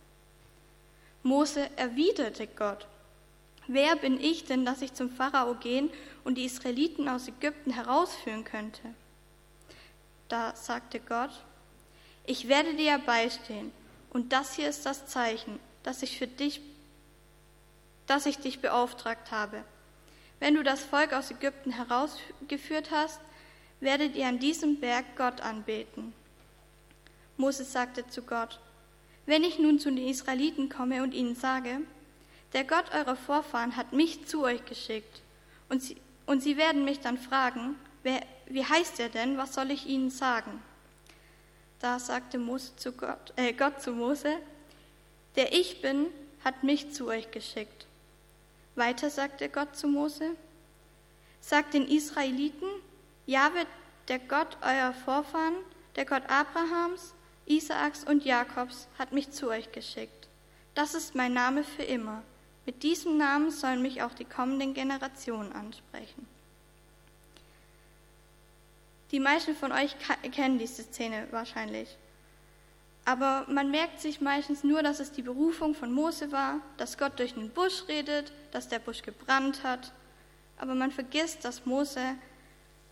Mose 1.21 1.69
erwiderte 1.75 2.47
Gott, 2.47 2.87
wer 3.67 3.95
bin 3.95 4.19
ich 4.19 4.45
denn, 4.45 4.65
dass 4.65 4.81
ich 4.81 4.93
zum 4.93 5.11
Pharao 5.11 5.53
gehen 5.53 5.91
und 6.23 6.35
die 6.39 6.45
Israeliten 6.45 7.07
aus 7.07 7.27
Ägypten 7.27 7.71
herausführen 7.71 8.43
könnte? 8.43 8.95
Da 10.27 10.55
sagte 10.55 10.99
Gott, 10.99 11.43
ich 12.25 12.47
werde 12.47 12.73
dir 12.73 12.97
beistehen, 12.97 13.71
und 14.09 14.33
das 14.33 14.55
hier 14.55 14.69
ist 14.69 14.87
das 14.87 15.05
Zeichen, 15.05 15.59
das 15.83 16.01
ich 16.01 16.17
für 16.17 16.27
dich 16.27 16.61
dass 18.07 18.25
ich 18.25 18.37
dich 18.37 18.59
beauftragt 18.59 19.31
habe. 19.31 19.63
Wenn 20.39 20.55
du 20.55 20.63
das 20.63 20.83
Volk 20.83 21.13
aus 21.13 21.31
Ägypten 21.31 21.71
herausgeführt 21.71 22.91
hast, 22.91 23.19
werdet 23.79 24.15
ihr 24.15 24.27
an 24.27 24.39
diesem 24.39 24.79
Berg 24.79 25.05
Gott 25.15 25.41
anbeten. 25.41 26.13
Moses 27.37 27.71
sagte 27.71 28.07
zu 28.07 28.21
Gott, 28.21 28.59
wenn 29.25 29.43
ich 29.43 29.57
nun 29.57 29.79
zu 29.79 29.89
den 29.89 30.07
Israeliten 30.07 30.69
komme 30.69 31.01
und 31.03 31.13
ihnen 31.13 31.35
sage, 31.35 31.81
der 32.53 32.63
Gott 32.63 32.93
eurer 32.93 33.15
Vorfahren 33.15 33.75
hat 33.75 33.93
mich 33.93 34.25
zu 34.25 34.43
euch 34.43 34.63
geschickt, 34.65 35.21
und 35.69 35.81
sie, 35.81 35.97
und 36.25 36.43
sie 36.43 36.57
werden 36.57 36.83
mich 36.83 36.99
dann 36.99 37.17
fragen, 37.17 37.75
wer, 38.03 38.21
wie 38.47 38.65
heißt 38.65 38.99
er 38.99 39.09
denn, 39.09 39.37
was 39.37 39.53
soll 39.53 39.71
ich 39.71 39.87
ihnen 39.87 40.11
sagen? 40.11 40.61
Da 41.79 41.99
sagte 41.99 42.37
Mose 42.37 42.75
zu 42.75 42.91
Gott, 42.91 43.33
äh, 43.35 43.53
Gott 43.53 43.81
zu 43.81 43.91
Mose, 43.91 44.37
der 45.35 45.53
ich 45.53 45.81
bin, 45.81 46.07
hat 46.43 46.63
mich 46.63 46.93
zu 46.93 47.07
euch 47.07 47.31
geschickt. 47.31 47.87
Weiter 48.75 49.09
sagte 49.09 49.49
Gott 49.49 49.75
zu 49.75 49.87
Mose, 49.87 50.31
sagt 51.41 51.73
den 51.73 51.87
Israeliten, 51.87 52.67
Jahwe, 53.25 53.65
der 54.07 54.19
Gott 54.19 54.57
eurer 54.61 54.93
Vorfahren, 54.93 55.55
der 55.95 56.05
Gott 56.05 56.23
Abrahams, 56.29 57.13
Isaaks 57.45 58.03
und 58.03 58.25
Jakobs, 58.25 58.87
hat 58.97 59.11
mich 59.11 59.31
zu 59.31 59.49
euch 59.49 59.71
geschickt. 59.71 60.27
Das 60.75 60.95
ist 60.95 61.15
mein 61.15 61.33
Name 61.33 61.63
für 61.63 61.83
immer. 61.83 62.23
Mit 62.65 62.83
diesem 62.83 63.17
Namen 63.17 63.51
sollen 63.51 63.81
mich 63.81 64.01
auch 64.01 64.13
die 64.13 64.25
kommenden 64.25 64.73
Generationen 64.73 65.51
ansprechen. 65.51 66.27
Die 69.11 69.19
meisten 69.19 69.55
von 69.55 69.71
euch 69.71 69.95
kennen 70.31 70.57
diese 70.57 70.83
Szene 70.83 71.27
wahrscheinlich. 71.29 71.97
Aber 73.05 73.45
man 73.49 73.69
merkt 73.69 73.99
sich 73.99 74.21
meistens 74.21 74.63
nur, 74.63 74.81
dass 74.81 74.99
es 74.99 75.11
die 75.11 75.21
Berufung 75.21 75.75
von 75.75 75.91
Mose 75.91 76.31
war, 76.31 76.61
dass 76.77 76.97
Gott 76.97 77.19
durch 77.19 77.33
den 77.33 77.49
Busch 77.49 77.83
redet, 77.87 78.31
dass 78.53 78.67
der 78.67 78.79
Busch 78.79 79.01
gebrannt 79.01 79.63
hat. 79.63 79.91
Aber 80.57 80.75
man 80.75 80.91
vergisst, 80.91 81.43
dass 81.45 81.65
Mose 81.65 82.15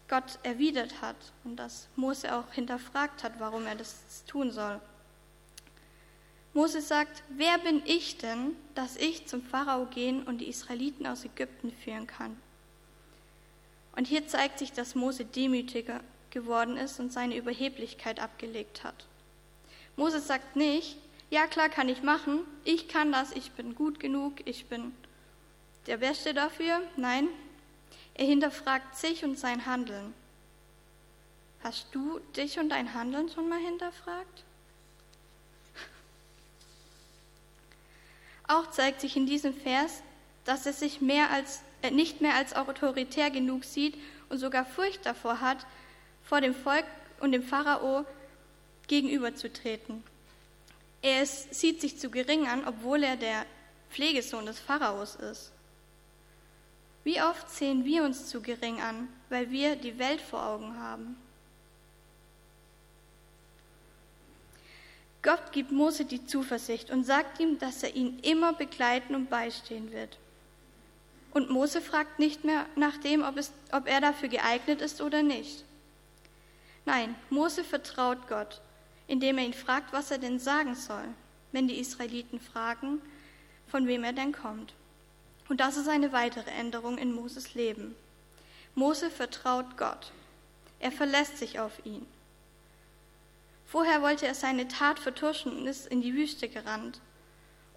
Gott 0.08 0.40
erwidert 0.44 1.02
hat 1.02 1.16
und 1.44 1.56
dass 1.56 1.88
Mose 1.96 2.36
auch 2.36 2.52
hinterfragt 2.52 3.24
hat, 3.24 3.40
warum 3.40 3.66
er 3.66 3.76
das 3.76 4.26
tun 4.28 4.52
soll. 4.52 4.82
Mose 6.54 6.82
sagt, 6.82 7.24
wer 7.30 7.58
bin 7.60 7.82
ich 7.86 8.18
denn, 8.18 8.58
dass 8.76 8.98
ich 8.98 9.26
zum 9.26 9.42
Pharao 9.42 9.86
gehen 9.86 10.24
und 10.24 10.40
die 10.40 10.50
Israeliten 10.50 11.08
aus 11.08 11.24
Ägypten 11.24 11.72
führen 11.72 12.08
kann? 12.08 12.36
Und 13.96 14.08
hier 14.08 14.28
zeigt 14.28 14.60
sich, 14.60 14.74
dass 14.74 14.96
Mose 14.96 15.24
demütiger 15.24 16.02
geworden 16.30 16.76
ist 16.76 17.00
und 17.00 17.14
seine 17.14 17.38
Überheblichkeit 17.38 18.20
abgelegt 18.20 18.84
hat. 18.84 19.06
Moses 19.96 20.28
sagt 20.28 20.56
nicht, 20.56 20.98
ja 21.30 21.48
klar 21.48 21.70
kann 21.70 21.90
ich 21.90 22.04
machen, 22.04 22.40
ich 22.64 22.88
kann 22.88 23.12
das, 23.12 23.32
ich 23.32 23.52
bin 23.52 23.76
gut 23.76 24.00
genug, 24.00 24.46
ich 24.46 24.66
bin 24.66 24.94
der 25.88 25.98
Beste 25.98 26.34
dafür. 26.34 26.82
Nein, 26.98 27.28
er 28.14 28.26
hinterfragt 28.26 28.96
sich 28.96 29.24
und 29.24 29.38
sein 29.38 29.66
Handeln. 29.66 30.14
Hast 31.64 31.88
du 31.92 32.20
dich 32.36 32.60
und 32.60 32.70
dein 32.70 32.94
Handeln 32.94 33.30
schon 33.30 33.48
mal 33.48 33.60
hinterfragt? 33.60 34.44
Auch 38.48 38.70
zeigt 38.72 39.02
sich 39.02 39.16
in 39.16 39.26
diesem 39.26 39.54
Vers, 39.54 40.04
dass 40.44 40.66
er 40.66 40.74
sich 40.74 41.02
mehr 41.02 41.30
als, 41.30 41.62
äh, 41.84 41.92
nicht 41.92 42.20
mehr 42.20 42.36
als 42.36 42.56
autoritär 42.56 43.30
genug 43.30 43.64
sieht 43.64 43.96
und 44.30 44.40
sogar 44.40 44.66
Furcht 44.66 45.06
davor 45.06 45.40
hat, 45.40 45.66
vor 46.24 46.42
dem 46.42 46.56
Volk 46.56 46.86
und 47.20 47.32
dem 47.32 47.44
Pharao 47.44 48.06
gegenüberzutreten. 48.88 50.04
Er 51.02 51.24
ist, 51.24 51.54
sieht 51.54 51.80
sich 51.82 51.98
zu 51.98 52.10
gering 52.10 52.48
an, 52.48 52.68
obwohl 52.68 53.04
er 53.04 53.16
der 53.16 53.46
Pflegesohn 53.90 54.46
des 54.46 54.60
Pharaos 54.60 55.16
ist. 55.16 55.52
Wie 57.04 57.22
oft 57.22 57.50
sehen 57.50 57.86
wir 57.86 58.04
uns 58.04 58.28
zu 58.28 58.42
gering 58.42 58.82
an, 58.82 59.08
weil 59.30 59.50
wir 59.50 59.76
die 59.76 59.98
Welt 59.98 60.22
vor 60.22 60.46
Augen 60.46 60.78
haben? 60.78 61.18
Gott 65.24 65.52
gibt 65.52 65.72
Mose 65.72 66.06
die 66.06 66.26
Zuversicht 66.26 66.90
und 66.90 67.04
sagt 67.04 67.40
ihm, 67.40 67.60
dass 67.60 67.84
er 67.84 67.96
ihn 67.96 68.20
immer 68.20 68.54
begleiten 68.54 69.14
und 69.14 69.30
beistehen 69.30 69.92
wird. 69.92 70.18
Und 71.32 71.50
Mose 71.50 71.80
fragt 71.82 72.20
nicht 72.20 72.44
mehr 72.44 72.66
nach 72.76 72.98
dem, 72.98 73.24
ob, 73.24 73.38
es, 73.38 73.52
ob 73.72 73.88
er 73.88 74.02
dafür 74.02 74.30
geeignet 74.30 74.82
ist 74.82 75.02
oder 75.02 75.22
nicht. 75.24 75.64
Nein, 76.86 77.16
Mose 77.30 77.64
vertraut 77.64 78.28
Gott 78.28 78.62
indem 79.12 79.40
er 79.40 79.44
ihn 79.44 79.54
fragt, 79.54 79.92
was 79.92 80.10
er 80.10 80.20
denn 80.20 80.40
sagen 80.40 80.74
soll, 80.74 81.04
wenn 81.52 81.68
die 81.68 81.80
Israeliten 81.80 82.40
fragen, 82.40 83.02
von 83.68 83.86
wem 83.86 84.06
er 84.06 84.14
denn 84.14 84.32
kommt. 84.32 84.74
Und 85.52 85.58
das 85.58 85.76
ist 85.76 85.90
eine 85.90 86.14
weitere 86.14 86.50
Änderung 86.50 86.98
in 86.98 87.12
Moses 87.12 87.56
Leben. 87.56 87.94
Mose 88.74 89.10
vertraut 89.10 89.76
Gott. 89.76 90.14
Er 90.80 90.94
verlässt 90.94 91.40
sich 91.40 91.60
auf 91.60 91.86
ihn. 91.86 92.06
Vorher 93.66 94.02
wollte 94.02 94.26
er 94.26 94.34
seine 94.34 94.70
Tat 94.70 94.98
vertuschen 94.98 95.52
und 95.58 95.68
ist 95.68 95.88
in 95.88 96.02
die 96.02 96.14
Wüste 96.14 96.48
gerannt, 96.48 97.02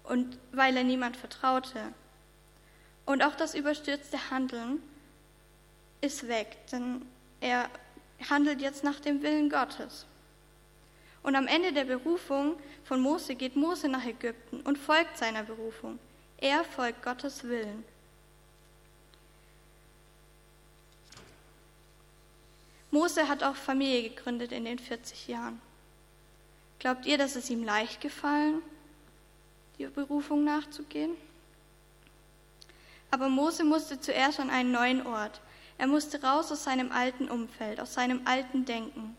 und 0.05 0.37
weil 0.53 0.77
er 0.77 0.85
niemand 0.85 1.17
vertraute. 1.17 1.81
Und 3.05 3.21
auch 3.21 3.35
das 3.35 3.53
überstürzte 3.53 4.31
Handeln 4.31 4.81
ist 5.99 6.29
weg, 6.29 6.55
denn 6.71 7.05
er 7.41 7.69
handelt 8.29 8.61
jetzt 8.61 8.85
nach 8.85 9.01
dem 9.01 9.21
Willen 9.21 9.49
Gottes. 9.49 10.05
Und 11.23 11.35
am 11.35 11.47
Ende 11.47 11.73
der 11.73 11.83
Berufung 11.83 12.55
von 12.85 13.01
Mose 13.01 13.35
geht 13.35 13.57
Mose 13.57 13.89
nach 13.89 14.05
Ägypten 14.05 14.61
und 14.61 14.77
folgt 14.77 15.17
seiner 15.17 15.43
Berufung. 15.43 15.99
Er 16.37 16.63
folgt 16.63 17.03
Gottes 17.03 17.43
Willen. 17.43 17.83
Mose 22.91 23.27
hat 23.27 23.43
auch 23.43 23.55
Familie 23.55 24.09
gegründet 24.09 24.51
in 24.51 24.65
den 24.65 24.79
40 24.79 25.27
Jahren. 25.27 25.61
Glaubt 26.79 27.05
ihr, 27.05 27.17
dass 27.17 27.35
es 27.35 27.49
ihm 27.49 27.63
leicht 27.63 27.99
gefallen, 27.99 28.61
die 29.77 29.85
Berufung 29.87 30.43
nachzugehen? 30.43 31.11
Aber 33.11 33.27
Mose 33.29 33.63
musste 33.63 33.99
zuerst 33.99 34.39
an 34.39 34.49
einen 34.49 34.71
neuen 34.71 35.05
Ort. 35.05 35.41
Er 35.77 35.87
musste 35.87 36.21
raus 36.21 36.51
aus 36.51 36.63
seinem 36.63 36.91
alten 36.91 37.29
Umfeld, 37.29 37.79
aus 37.79 37.93
seinem 37.93 38.21
alten 38.25 38.65
Denken. 38.65 39.15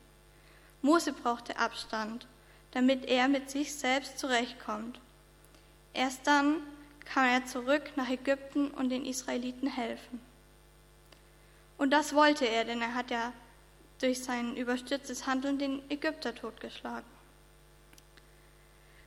Mose 0.81 1.13
brauchte 1.13 1.57
Abstand, 1.57 2.27
damit 2.71 3.05
er 3.05 3.27
mit 3.27 3.49
sich 3.49 3.73
selbst 3.73 4.17
zurechtkommt. 4.17 4.99
Erst 5.93 6.25
dann 6.25 6.57
kann 7.13 7.25
er 7.25 7.45
zurück 7.45 7.91
nach 7.95 8.09
Ägypten 8.09 8.69
und 8.71 8.89
den 8.89 9.05
Israeliten 9.05 9.67
helfen. 9.67 10.19
Und 11.77 11.91
das 11.91 12.13
wollte 12.13 12.45
er, 12.45 12.65
denn 12.65 12.81
er 12.81 12.95
hat 12.95 13.11
ja 13.11 13.33
durch 13.99 14.23
sein 14.23 14.55
überstürztes 14.55 15.25
Handeln 15.25 15.57
den 15.57 15.81
Ägypter 15.89 16.33
totgeschlagen. 16.35 17.17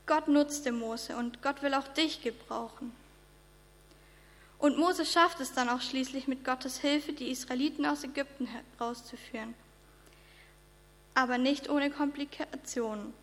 Gott 0.07 0.28
nutzte 0.28 0.72
Mose 0.72 1.16
und 1.16 1.42
Gott 1.42 1.62
will 1.62 1.74
auch 1.74 1.86
dich 1.88 2.22
gebrauchen. 2.22 2.92
Und 4.59 4.76
Mose 4.76 5.07
schafft 5.07 5.40
es 5.40 5.53
dann 5.53 5.68
auch 5.68 5.80
schließlich 5.80 6.26
mit 6.26 6.44
Gottes 6.44 6.78
Hilfe, 6.78 7.12
die 7.12 7.30
Israeliten 7.30 7.86
aus 7.86 8.05
Ägypten 8.05 8.48
herauszuführen. 8.78 9.55
Aber 11.14 11.38
nicht 11.38 11.70
ohne 11.70 11.90
Komplikationen. 11.90 13.14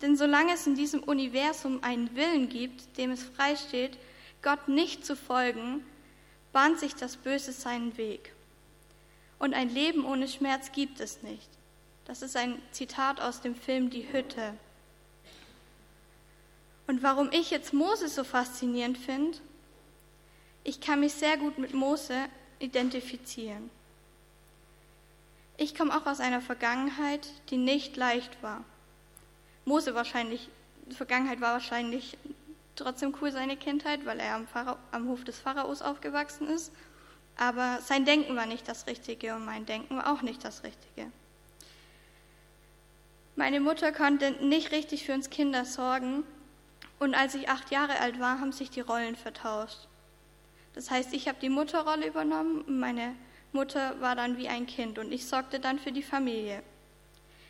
Denn 0.00 0.16
solange 0.16 0.54
es 0.54 0.66
in 0.66 0.74
diesem 0.74 1.02
Universum 1.02 1.84
einen 1.84 2.16
Willen 2.16 2.48
gibt, 2.48 2.96
dem 2.98 3.12
es 3.12 3.22
freisteht, 3.22 3.96
Gott 4.42 4.68
nicht 4.68 5.06
zu 5.06 5.16
folgen, 5.16 5.84
bahnt 6.52 6.78
sich 6.78 6.94
das 6.94 7.16
Böse 7.16 7.52
seinen 7.52 7.96
Weg. 7.96 8.32
Und 9.38 9.54
ein 9.54 9.70
Leben 9.70 10.04
ohne 10.04 10.28
Schmerz 10.28 10.72
gibt 10.72 11.00
es 11.00 11.22
nicht. 11.22 11.48
Das 12.04 12.22
ist 12.22 12.36
ein 12.36 12.60
Zitat 12.72 13.20
aus 13.20 13.40
dem 13.40 13.54
Film 13.54 13.90
Die 13.90 14.12
Hütte. 14.12 14.54
Und 16.86 17.02
warum 17.02 17.30
ich 17.32 17.50
jetzt 17.50 17.72
Mose 17.72 18.08
so 18.08 18.24
faszinierend 18.24 18.98
finde, 18.98 19.38
ich 20.64 20.80
kann 20.80 21.00
mich 21.00 21.14
sehr 21.14 21.36
gut 21.36 21.58
mit 21.58 21.74
Mose 21.74 22.26
identifizieren. 22.58 23.70
Ich 25.56 25.74
komme 25.74 25.96
auch 25.96 26.06
aus 26.06 26.20
einer 26.20 26.40
Vergangenheit, 26.40 27.28
die 27.50 27.56
nicht 27.56 27.96
leicht 27.96 28.42
war. 28.42 28.64
Mose 29.64 29.94
wahrscheinlich, 29.94 30.48
die 30.86 30.94
Vergangenheit 30.94 31.40
war 31.40 31.52
wahrscheinlich 31.52 32.16
trotzdem 32.76 33.14
cool, 33.20 33.32
seine 33.32 33.56
Kindheit, 33.56 34.04
weil 34.06 34.20
er 34.20 34.34
am, 34.34 34.46
Pharao, 34.46 34.76
am 34.90 35.08
Hof 35.08 35.24
des 35.24 35.38
Pharaos 35.38 35.82
aufgewachsen 35.82 36.48
ist. 36.48 36.72
Aber 37.36 37.78
sein 37.80 38.04
Denken 38.04 38.36
war 38.36 38.46
nicht 38.46 38.68
das 38.68 38.86
Richtige 38.86 39.34
und 39.34 39.44
mein 39.44 39.66
Denken 39.66 39.96
war 39.96 40.12
auch 40.12 40.22
nicht 40.22 40.44
das 40.44 40.64
Richtige. 40.64 41.10
Meine 43.34 43.60
Mutter 43.60 43.92
konnte 43.92 44.32
nicht 44.44 44.72
richtig 44.72 45.04
für 45.04 45.14
uns 45.14 45.30
Kinder 45.30 45.64
sorgen 45.64 46.24
und 46.98 47.14
als 47.14 47.34
ich 47.34 47.48
acht 47.48 47.70
Jahre 47.70 47.98
alt 47.98 48.20
war, 48.20 48.40
haben 48.40 48.52
sich 48.52 48.70
die 48.70 48.82
Rollen 48.82 49.16
vertauscht. 49.16 49.88
Das 50.74 50.90
heißt, 50.90 51.12
ich 51.14 51.28
habe 51.28 51.38
die 51.40 51.48
Mutterrolle 51.48 52.06
übernommen 52.06 52.60
und 52.62 52.78
meine 52.78 53.14
Mutter 53.52 54.00
war 54.00 54.16
dann 54.16 54.36
wie 54.36 54.48
ein 54.48 54.66
Kind 54.66 54.98
und 54.98 55.12
ich 55.12 55.26
sorgte 55.26 55.60
dann 55.60 55.78
für 55.78 55.92
die 55.92 56.02
Familie. 56.02 56.62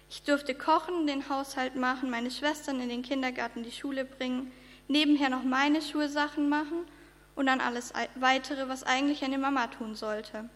Ich 0.08 0.22
durfte 0.22 0.54
kochen, 0.54 1.06
den 1.06 1.28
Haushalt 1.28 1.74
machen, 1.74 2.10
meine 2.10 2.30
Schwestern 2.30 2.80
in 2.80 2.88
den 2.88 3.02
Kindergarten, 3.02 3.62
die 3.62 3.72
Schule 3.72 4.04
bringen, 4.04 4.52
nebenher 4.88 5.30
noch 5.30 5.42
meine 5.42 5.82
Schulsachen 5.82 6.48
machen 6.48 6.86
und 7.34 7.46
dann 7.46 7.60
alles 7.60 7.92
weitere, 8.14 8.68
was 8.68 8.84
eigentlich 8.84 9.24
eine 9.24 9.38
Mama 9.38 9.66
tun 9.68 9.94
sollte. 9.94 10.48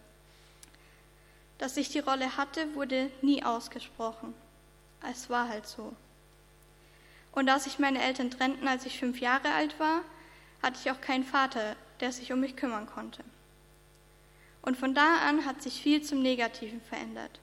Dass 1.57 1.77
ich 1.77 1.89
die 1.89 1.99
Rolle 1.99 2.37
hatte, 2.37 2.75
wurde 2.75 3.09
nie 3.21 3.43
ausgesprochen. 3.43 4.33
Es 5.09 5.29
war 5.29 5.49
halt 5.49 5.65
so. 5.65 5.93
Und 7.31 7.49
als 7.49 7.65
sich 7.65 7.79
meine 7.79 8.01
Eltern 8.01 8.31
trennten, 8.31 8.67
als 8.67 8.85
ich 8.85 8.99
fünf 8.99 9.19
Jahre 9.19 9.51
alt 9.53 9.79
war, 9.79 10.01
hatte 10.61 10.79
ich 10.83 10.91
auch 10.91 11.01
keinen 11.01 11.23
Vater, 11.23 11.75
der 11.99 12.11
sich 12.11 12.31
um 12.31 12.39
mich 12.39 12.55
kümmern 12.55 12.87
konnte. 12.87 13.23
Und 14.61 14.77
von 14.77 14.93
da 14.93 15.19
an 15.19 15.45
hat 15.45 15.61
sich 15.61 15.81
viel 15.81 16.01
zum 16.01 16.21
Negativen 16.21 16.81
verändert. 16.81 17.39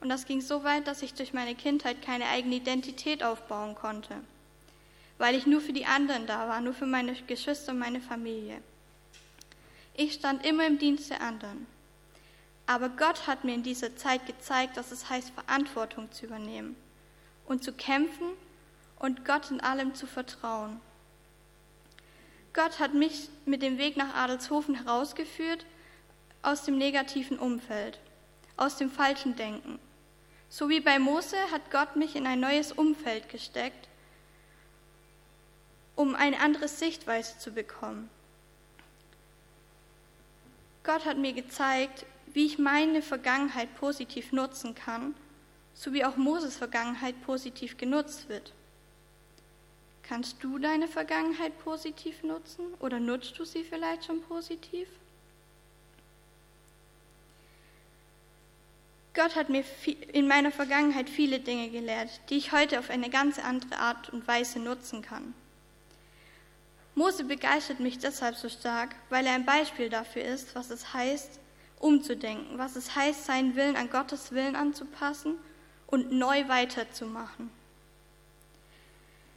Und 0.00 0.08
das 0.08 0.24
ging 0.24 0.40
so 0.40 0.64
weit, 0.64 0.86
dass 0.86 1.02
ich 1.02 1.14
durch 1.14 1.32
meine 1.32 1.54
Kindheit 1.54 2.00
keine 2.00 2.26
eigene 2.28 2.56
Identität 2.56 3.22
aufbauen 3.22 3.74
konnte, 3.74 4.16
weil 5.20 5.34
ich 5.34 5.44
nur 5.44 5.60
für 5.60 5.74
die 5.74 5.84
anderen 5.84 6.26
da 6.26 6.48
war, 6.48 6.62
nur 6.62 6.72
für 6.72 6.86
meine 6.86 7.12
Geschwister 7.12 7.72
und 7.72 7.78
meine 7.78 8.00
Familie. 8.00 8.62
Ich 9.94 10.14
stand 10.14 10.46
immer 10.46 10.66
im 10.66 10.78
Dienst 10.78 11.10
der 11.10 11.20
anderen. 11.20 11.66
Aber 12.66 12.88
Gott 12.88 13.26
hat 13.26 13.44
mir 13.44 13.54
in 13.54 13.62
dieser 13.62 13.94
Zeit 13.96 14.24
gezeigt, 14.26 14.78
dass 14.78 14.92
es 14.92 15.10
heißt, 15.10 15.30
Verantwortung 15.32 16.10
zu 16.10 16.24
übernehmen 16.24 16.74
und 17.44 17.62
zu 17.62 17.74
kämpfen 17.74 18.28
und 18.98 19.26
Gott 19.26 19.50
in 19.50 19.60
allem 19.60 19.94
zu 19.94 20.06
vertrauen. 20.06 20.80
Gott 22.54 22.78
hat 22.78 22.94
mich 22.94 23.28
mit 23.44 23.60
dem 23.60 23.76
Weg 23.76 23.98
nach 23.98 24.14
Adelshofen 24.14 24.74
herausgeführt 24.74 25.66
aus 26.40 26.64
dem 26.64 26.78
negativen 26.78 27.38
Umfeld, 27.38 27.98
aus 28.56 28.78
dem 28.78 28.90
falschen 28.90 29.36
Denken. 29.36 29.78
So 30.48 30.70
wie 30.70 30.80
bei 30.80 30.98
Mose 30.98 31.36
hat 31.52 31.70
Gott 31.70 31.96
mich 31.96 32.16
in 32.16 32.26
ein 32.26 32.40
neues 32.40 32.72
Umfeld 32.72 33.28
gesteckt, 33.28 33.89
um 35.96 36.14
eine 36.14 36.40
andere 36.40 36.68
Sichtweise 36.68 37.38
zu 37.38 37.52
bekommen. 37.52 38.08
Gott 40.82 41.04
hat 41.04 41.18
mir 41.18 41.32
gezeigt, 41.32 42.06
wie 42.32 42.46
ich 42.46 42.58
meine 42.58 43.02
Vergangenheit 43.02 43.74
positiv 43.76 44.32
nutzen 44.32 44.74
kann, 44.74 45.14
so 45.74 45.92
wie 45.92 46.04
auch 46.04 46.16
Moses 46.16 46.56
Vergangenheit 46.56 47.20
positiv 47.24 47.76
genutzt 47.76 48.28
wird. 48.28 48.52
Kannst 50.02 50.42
du 50.42 50.58
deine 50.58 50.88
Vergangenheit 50.88 51.58
positiv 51.62 52.22
nutzen 52.22 52.64
oder 52.80 52.98
nutzt 52.98 53.38
du 53.38 53.44
sie 53.44 53.62
vielleicht 53.62 54.06
schon 54.06 54.20
positiv? 54.22 54.88
Gott 59.14 59.36
hat 59.36 59.48
mir 59.48 59.64
in 60.12 60.28
meiner 60.28 60.50
Vergangenheit 60.50 61.10
viele 61.10 61.40
Dinge 61.40 61.68
gelehrt, 61.70 62.08
die 62.30 62.36
ich 62.36 62.52
heute 62.52 62.78
auf 62.78 62.90
eine 62.90 63.10
ganz 63.10 63.38
andere 63.38 63.78
Art 63.78 64.10
und 64.10 64.26
Weise 64.26 64.60
nutzen 64.60 65.02
kann. 65.02 65.34
Mose 67.00 67.24
begeistert 67.24 67.80
mich 67.80 67.98
deshalb 67.98 68.36
so 68.36 68.50
stark, 68.50 68.94
weil 69.08 69.26
er 69.26 69.32
ein 69.32 69.46
Beispiel 69.46 69.88
dafür 69.88 70.22
ist, 70.22 70.54
was 70.54 70.68
es 70.68 70.92
heißt, 70.92 71.40
umzudenken, 71.78 72.58
was 72.58 72.76
es 72.76 72.94
heißt, 72.94 73.24
seinen 73.24 73.56
Willen 73.56 73.76
an 73.76 73.88
Gottes 73.88 74.32
Willen 74.32 74.54
anzupassen 74.54 75.36
und 75.86 76.12
neu 76.12 76.46
weiterzumachen. 76.48 77.50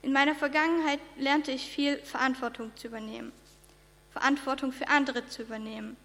In 0.01 0.11
meiner 0.11 0.35
Vergangenheit 0.35 0.99
lernte 1.15 1.53
ich 1.53 1.65
viel, 1.65 1.99
Verantwortung 1.99 2.75
zu 2.75 2.87
übernehmen, 2.87 3.31
Verantwortung 4.11 4.73
für 4.73 4.89
andere 4.89 5.25
zu 5.27 5.43
übernehmen. 5.43 5.95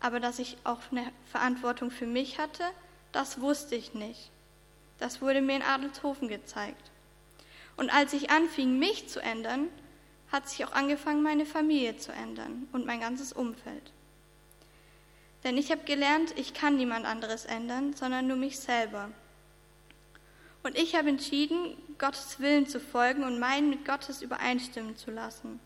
Aber 0.00 0.18
dass 0.18 0.40
ich 0.40 0.56
auch 0.64 0.80
eine 0.90 1.12
Verantwortung 1.30 1.92
für 1.92 2.06
mich 2.06 2.40
hatte, 2.40 2.64
das 3.12 3.40
wusste 3.40 3.76
ich 3.76 3.94
nicht. 3.94 4.32
Das 4.98 5.22
wurde 5.22 5.40
mir 5.40 5.54
in 5.54 5.62
Adelshofen 5.62 6.26
gezeigt. 6.26 6.90
Und 7.76 7.90
als 7.90 8.12
ich 8.12 8.30
anfing, 8.30 8.80
mich 8.80 9.08
zu 9.08 9.20
ändern, 9.22 9.68
hat 10.32 10.48
sich 10.48 10.64
auch 10.64 10.72
angefangen, 10.72 11.22
meine 11.22 11.46
Familie 11.46 11.96
zu 11.96 12.12
ändern 12.12 12.68
und 12.72 12.86
mein 12.86 13.00
ganzes 13.00 13.32
Umfeld. 13.32 13.92
Denn 15.44 15.56
ich 15.56 15.70
habe 15.70 15.84
gelernt, 15.84 16.34
ich 16.36 16.54
kann 16.54 16.76
niemand 16.76 17.06
anderes 17.06 17.44
ändern, 17.44 17.94
sondern 17.94 18.26
nur 18.26 18.36
mich 18.36 18.58
selber. 18.58 19.10
Und 20.62 20.76
ich 20.76 20.96
habe 20.96 21.10
entschieden, 21.10 21.76
Gottes 21.98 22.40
Willen 22.40 22.66
zu 22.66 22.80
folgen 22.80 23.22
und 23.22 23.38
meinen 23.38 23.70
mit 23.70 23.84
Gottes 23.84 24.22
übereinstimmen 24.22 24.96
zu 24.96 25.12
lassen. 25.12 25.60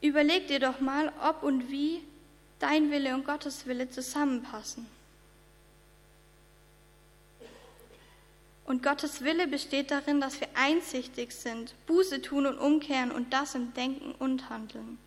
Überleg 0.00 0.48
dir 0.48 0.60
doch 0.60 0.80
mal, 0.80 1.12
ob 1.22 1.42
und 1.42 1.70
wie 1.70 2.02
dein 2.58 2.90
Wille 2.90 3.14
und 3.14 3.26
Gottes 3.26 3.66
Wille 3.66 3.90
zusammenpassen. 3.90 4.86
Und 8.64 8.82
Gottes 8.82 9.22
Wille 9.22 9.46
besteht 9.46 9.90
darin, 9.90 10.20
dass 10.20 10.40
wir 10.40 10.48
einsichtig 10.54 11.32
sind, 11.32 11.74
Buße 11.86 12.22
tun 12.22 12.46
und 12.46 12.58
umkehren 12.58 13.10
und 13.10 13.32
das 13.32 13.54
im 13.54 13.74
Denken 13.74 14.12
und 14.12 14.48
Handeln. 14.48 14.98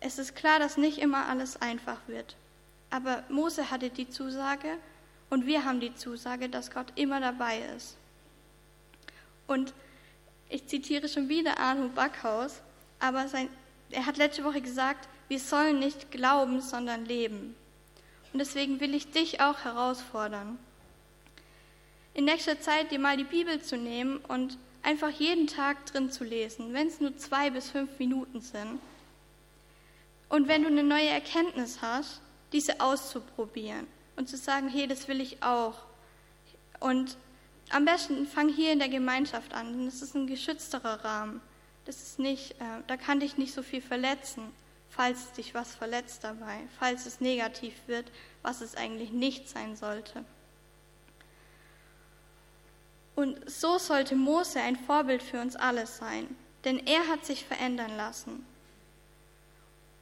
Es 0.00 0.18
ist 0.18 0.36
klar, 0.36 0.60
dass 0.60 0.76
nicht 0.76 0.98
immer 0.98 1.26
alles 1.26 1.60
einfach 1.60 1.98
wird. 2.06 2.36
Aber 2.90 3.24
Mose 3.28 3.70
hatte 3.70 3.90
die 3.90 4.08
Zusage 4.08 4.76
und 5.30 5.46
wir 5.46 5.64
haben 5.64 5.80
die 5.80 5.94
Zusage, 5.94 6.48
dass 6.48 6.70
Gott 6.70 6.92
immer 6.94 7.20
dabei 7.20 7.60
ist. 7.76 7.96
Und 9.48 9.74
ich 10.48 10.66
zitiere 10.66 11.08
schon 11.08 11.28
wieder 11.28 11.58
Arno 11.58 11.88
Backhaus, 11.88 12.60
aber 13.00 13.28
sein, 13.28 13.48
er 13.90 14.06
hat 14.06 14.16
letzte 14.16 14.44
Woche 14.44 14.60
gesagt, 14.60 15.08
wir 15.28 15.40
sollen 15.40 15.78
nicht 15.78 16.10
glauben, 16.10 16.60
sondern 16.60 17.04
leben. 17.04 17.54
Und 18.32 18.38
deswegen 18.38 18.80
will 18.80 18.94
ich 18.94 19.10
dich 19.10 19.40
auch 19.40 19.64
herausfordern, 19.64 20.58
in 22.18 22.24
nächster 22.24 22.60
Zeit 22.60 22.90
dir 22.90 22.98
mal 22.98 23.16
die 23.16 23.22
Bibel 23.22 23.62
zu 23.62 23.76
nehmen 23.76 24.16
und 24.26 24.58
einfach 24.82 25.10
jeden 25.10 25.46
Tag 25.46 25.86
drin 25.86 26.10
zu 26.10 26.24
lesen, 26.24 26.74
wenn 26.74 26.88
es 26.88 26.98
nur 26.98 27.16
zwei 27.16 27.48
bis 27.50 27.70
fünf 27.70 27.96
Minuten 28.00 28.40
sind. 28.40 28.80
Und 30.28 30.48
wenn 30.48 30.62
du 30.62 30.68
eine 30.68 30.82
neue 30.82 31.10
Erkenntnis 31.10 31.78
hast, 31.80 32.20
diese 32.52 32.80
auszuprobieren 32.80 33.86
und 34.16 34.28
zu 34.28 34.36
sagen, 34.36 34.68
hey, 34.68 34.88
das 34.88 35.06
will 35.06 35.20
ich 35.20 35.44
auch. 35.44 35.76
Und 36.80 37.16
am 37.70 37.84
besten 37.84 38.26
fang 38.26 38.48
hier 38.48 38.72
in 38.72 38.80
der 38.80 38.88
Gemeinschaft 38.88 39.54
an, 39.54 39.72
denn 39.72 39.86
das 39.86 40.02
ist 40.02 40.16
ein 40.16 40.26
geschützterer 40.26 41.04
Rahmen. 41.04 41.40
Das 41.84 42.02
ist 42.02 42.18
nicht, 42.18 42.60
äh, 42.60 42.82
da 42.88 42.96
kann 42.96 43.20
dich 43.20 43.38
nicht 43.38 43.54
so 43.54 43.62
viel 43.62 43.80
verletzen, 43.80 44.42
falls 44.90 45.34
dich 45.34 45.54
was 45.54 45.72
verletzt 45.72 46.24
dabei, 46.24 46.58
falls 46.80 47.06
es 47.06 47.20
negativ 47.20 47.74
wird, 47.86 48.10
was 48.42 48.60
es 48.60 48.74
eigentlich 48.74 49.12
nicht 49.12 49.48
sein 49.48 49.76
sollte. 49.76 50.24
Und 53.18 53.50
so 53.50 53.78
sollte 53.78 54.14
Mose 54.14 54.60
ein 54.60 54.76
Vorbild 54.76 55.24
für 55.24 55.40
uns 55.40 55.56
alle 55.56 55.88
sein, 55.88 56.36
denn 56.64 56.78
er 56.86 57.08
hat 57.08 57.26
sich 57.26 57.44
verändern 57.44 57.96
lassen. 57.96 58.46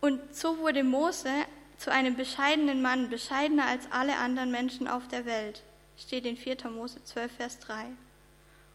Und 0.02 0.36
so 0.36 0.58
wurde 0.58 0.84
Mose 0.84 1.30
zu 1.78 1.90
einem 1.90 2.14
bescheidenen 2.14 2.82
Mann, 2.82 3.08
bescheidener 3.08 3.64
als 3.64 3.90
alle 3.90 4.18
anderen 4.18 4.50
Menschen 4.50 4.86
auf 4.86 5.08
der 5.08 5.24
Welt, 5.24 5.62
steht 5.96 6.26
in 6.26 6.36
4. 6.36 6.68
Mose 6.68 7.02
12, 7.04 7.32
Vers 7.32 7.58
3. 7.60 7.86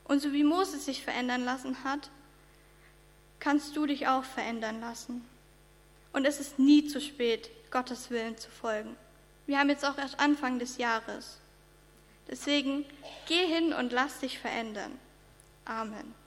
Und 0.06 0.24
so 0.24 0.34
wie 0.34 0.44
Mose 0.44 0.80
sich 0.80 1.04
verändern 1.04 1.46
lassen 1.46 1.84
hat, 1.84 2.10
kannst 3.40 3.78
du 3.78 3.86
dich 3.86 4.08
auch 4.08 4.24
verändern 4.24 4.82
lassen. 4.82 5.24
Und 6.14 6.26
es 6.26 6.40
ist 6.40 6.58
nie 6.58 6.88
zu 6.88 7.00
spät, 7.00 7.52
Gottes 7.70 8.10
Willen 8.10 8.40
zu 8.40 8.50
folgen. 8.50 8.96
Wir 9.46 9.60
haben 9.60 9.70
jetzt 9.70 9.86
auch 9.86 10.00
erst 10.00 10.20
Anfang 10.20 10.58
des 10.58 10.80
Jahres. 10.80 11.41
Deswegen 12.30 12.86
geh 13.28 13.46
hin 13.46 13.74
und 13.74 13.92
lass 13.92 14.20
dich 14.20 14.40
verändern. 14.40 14.98
Amen. 15.66 16.21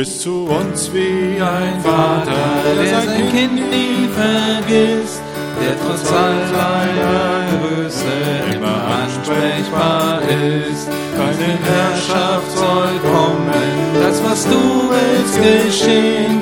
Bist 0.00 0.22
zu 0.22 0.46
uns 0.46 0.90
wie 0.94 1.38
ein 1.42 1.78
Vater, 1.82 2.32
der 2.82 3.02
sein 3.02 3.30
Kind 3.30 3.56
nie 3.70 4.08
vergisst, 4.20 5.20
der 5.60 5.74
trotz 5.78 6.10
all 6.10 6.40
seiner 6.56 7.44
Größe 7.52 8.16
immer 8.54 8.80
ansprechbar 9.02 10.22
ist. 10.22 10.88
Deine 11.18 11.52
Herrschaft 11.68 12.50
soll 12.56 12.94
kommen, 13.12 13.50
das 14.02 14.24
was 14.24 14.44
du 14.44 14.88
willst 14.88 15.36
geschehen, 15.36 16.39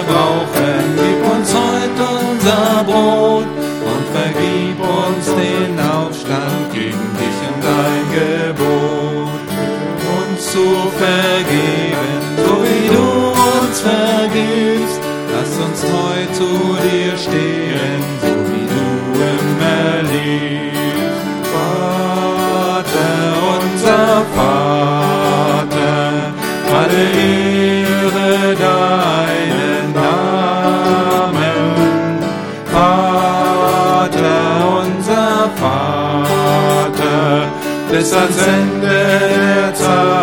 was 0.00 0.31
bis 38.02 38.12
ans 38.12 38.36
Ende. 38.36 40.21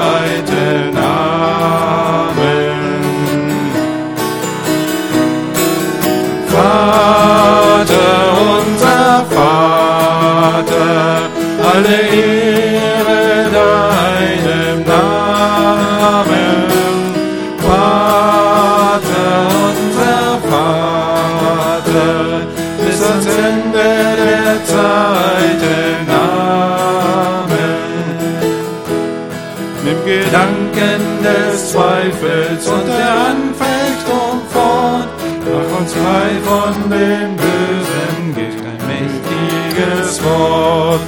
Dem 36.89 37.35
Bösen, 37.35 38.35
gib 38.35 38.55
dein 38.63 38.81
mächtiges 38.87 40.23
Wort. 40.23 41.01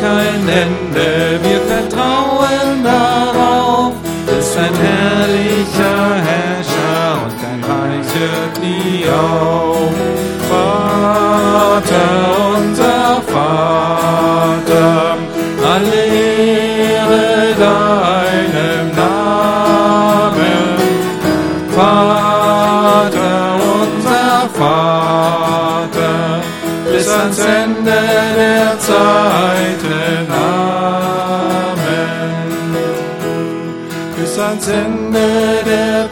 Kein 0.00 0.48
Ende, 0.48 1.40
wir 1.42 1.60
vertrauen 1.60 2.84
darauf. 2.84 3.15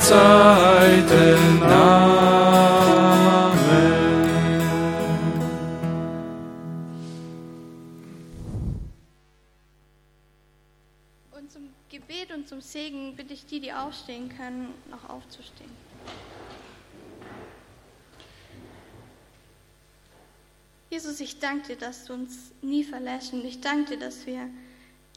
Zeiten. 0.05 1.63
Amen. 1.63 2.05
Und 11.31 11.51
zum 11.51 11.71
Gebet 11.89 12.33
und 12.35 12.47
zum 12.47 12.61
Segen 12.61 13.17
bitte 13.17 13.33
ich 13.33 13.47
die, 13.47 13.61
die 13.61 13.73
aufstehen 13.73 14.29
können, 14.37 14.75
noch 14.91 15.09
aufzustehen. 15.09 15.71
Jesus, 20.91 21.19
ich 21.21 21.39
danke 21.39 21.69
dir, 21.69 21.77
dass 21.77 22.05
du 22.05 22.13
uns 22.13 22.53
nie 22.61 22.85
verlässt 22.85 23.33
und 23.33 23.43
ich 23.45 23.63
danke 23.63 23.97
dir, 23.97 24.01
dass 24.01 24.27
wir 24.27 24.51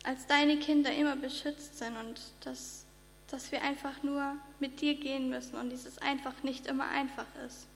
als 0.03 0.25
deine 0.27 0.57
Kinder 0.57 0.91
immer 0.91 1.17
beschützt 1.17 1.77
sind 1.77 1.97
und 1.97 2.21
dass, 2.45 2.86
dass 3.30 3.51
wir 3.51 3.61
einfach 3.61 4.03
nur 4.03 4.36
mit 4.59 4.82
dir 4.82 4.95
gehen 4.95 5.30
müssen 5.30 5.55
und 5.55 5.69
dieses 5.69 5.97
einfach 5.99 6.43
nicht 6.43 6.67
immer 6.67 6.88
einfach 6.88 7.25
ist. 7.45 7.67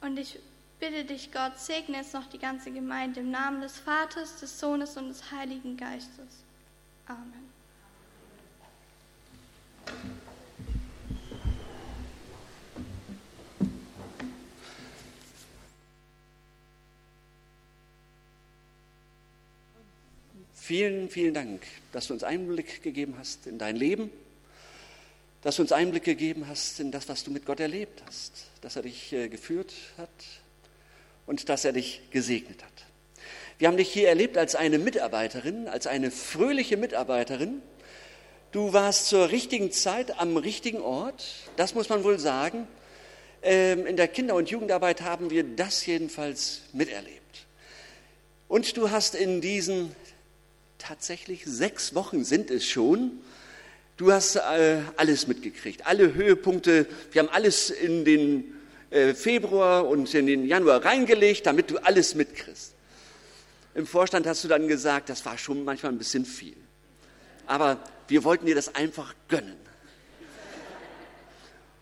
Und 0.00 0.18
ich 0.18 0.38
bitte 0.80 1.04
dich, 1.04 1.32
Gott, 1.32 1.58
segne 1.58 1.98
jetzt 1.98 2.14
noch 2.14 2.26
die 2.26 2.38
ganze 2.38 2.70
Gemeinde 2.70 3.20
im 3.20 3.30
Namen 3.30 3.60
des 3.60 3.78
Vaters, 3.78 4.40
des 4.40 4.58
Sohnes 4.58 4.96
und 4.96 5.08
des 5.08 5.30
Heiligen 5.30 5.76
Geistes. 5.76 6.42
Amen. 7.06 7.44
Vielen, 20.66 21.10
vielen 21.10 21.34
Dank, 21.34 21.60
dass 21.92 22.06
du 22.06 22.14
uns 22.14 22.24
Einblick 22.24 22.82
gegeben 22.82 23.16
hast 23.18 23.46
in 23.46 23.58
dein 23.58 23.76
Leben, 23.76 24.10
dass 25.42 25.56
du 25.56 25.62
uns 25.62 25.72
Einblick 25.72 26.04
gegeben 26.04 26.46
hast 26.48 26.80
in 26.80 26.90
das, 26.90 27.06
was 27.06 27.22
du 27.22 27.30
mit 27.30 27.44
Gott 27.44 27.60
erlebt 27.60 28.02
hast, 28.06 28.46
dass 28.62 28.74
er 28.74 28.80
dich 28.80 29.12
äh, 29.12 29.28
geführt 29.28 29.74
hat 29.98 30.08
und 31.26 31.50
dass 31.50 31.66
er 31.66 31.74
dich 31.74 32.00
gesegnet 32.10 32.62
hat. 32.62 32.72
Wir 33.58 33.68
haben 33.68 33.76
dich 33.76 33.92
hier 33.92 34.08
erlebt 34.08 34.38
als 34.38 34.54
eine 34.54 34.78
Mitarbeiterin, 34.78 35.68
als 35.68 35.86
eine 35.86 36.10
fröhliche 36.10 36.78
Mitarbeiterin. 36.78 37.60
Du 38.50 38.72
warst 38.72 39.08
zur 39.08 39.28
richtigen 39.28 39.70
Zeit 39.70 40.18
am 40.18 40.38
richtigen 40.38 40.80
Ort, 40.80 41.26
das 41.56 41.74
muss 41.74 41.90
man 41.90 42.04
wohl 42.04 42.18
sagen. 42.18 42.66
Ähm, 43.42 43.84
in 43.84 43.98
der 43.98 44.08
Kinder- 44.08 44.34
und 44.34 44.48
Jugendarbeit 44.48 45.02
haben 45.02 45.28
wir 45.28 45.44
das 45.44 45.84
jedenfalls 45.84 46.62
miterlebt. 46.72 47.44
Und 48.48 48.78
du 48.78 48.90
hast 48.90 49.14
in 49.14 49.42
diesen 49.42 49.94
tatsächlich 50.86 51.44
sechs 51.44 51.94
Wochen 51.94 52.24
sind 52.24 52.50
es 52.50 52.66
schon. 52.66 53.12
Du 53.96 54.12
hast 54.12 54.36
äh, 54.36 54.80
alles 54.96 55.26
mitgekriegt, 55.26 55.86
alle 55.86 56.14
Höhepunkte. 56.14 56.86
Wir 57.12 57.22
haben 57.22 57.30
alles 57.30 57.70
in 57.70 58.04
den 58.04 58.54
äh, 58.90 59.14
Februar 59.14 59.86
und 59.86 60.12
in 60.14 60.26
den 60.26 60.46
Januar 60.46 60.84
reingelegt, 60.84 61.46
damit 61.46 61.70
du 61.70 61.78
alles 61.78 62.14
mitkriegst. 62.14 62.74
Im 63.74 63.86
Vorstand 63.86 64.26
hast 64.26 64.44
du 64.44 64.48
dann 64.48 64.68
gesagt, 64.68 65.08
das 65.08 65.24
war 65.24 65.38
schon 65.38 65.64
manchmal 65.64 65.92
ein 65.92 65.98
bisschen 65.98 66.24
viel. 66.24 66.56
Aber 67.46 67.78
wir 68.08 68.24
wollten 68.24 68.46
dir 68.46 68.54
das 68.54 68.74
einfach 68.74 69.14
gönnen. 69.28 69.56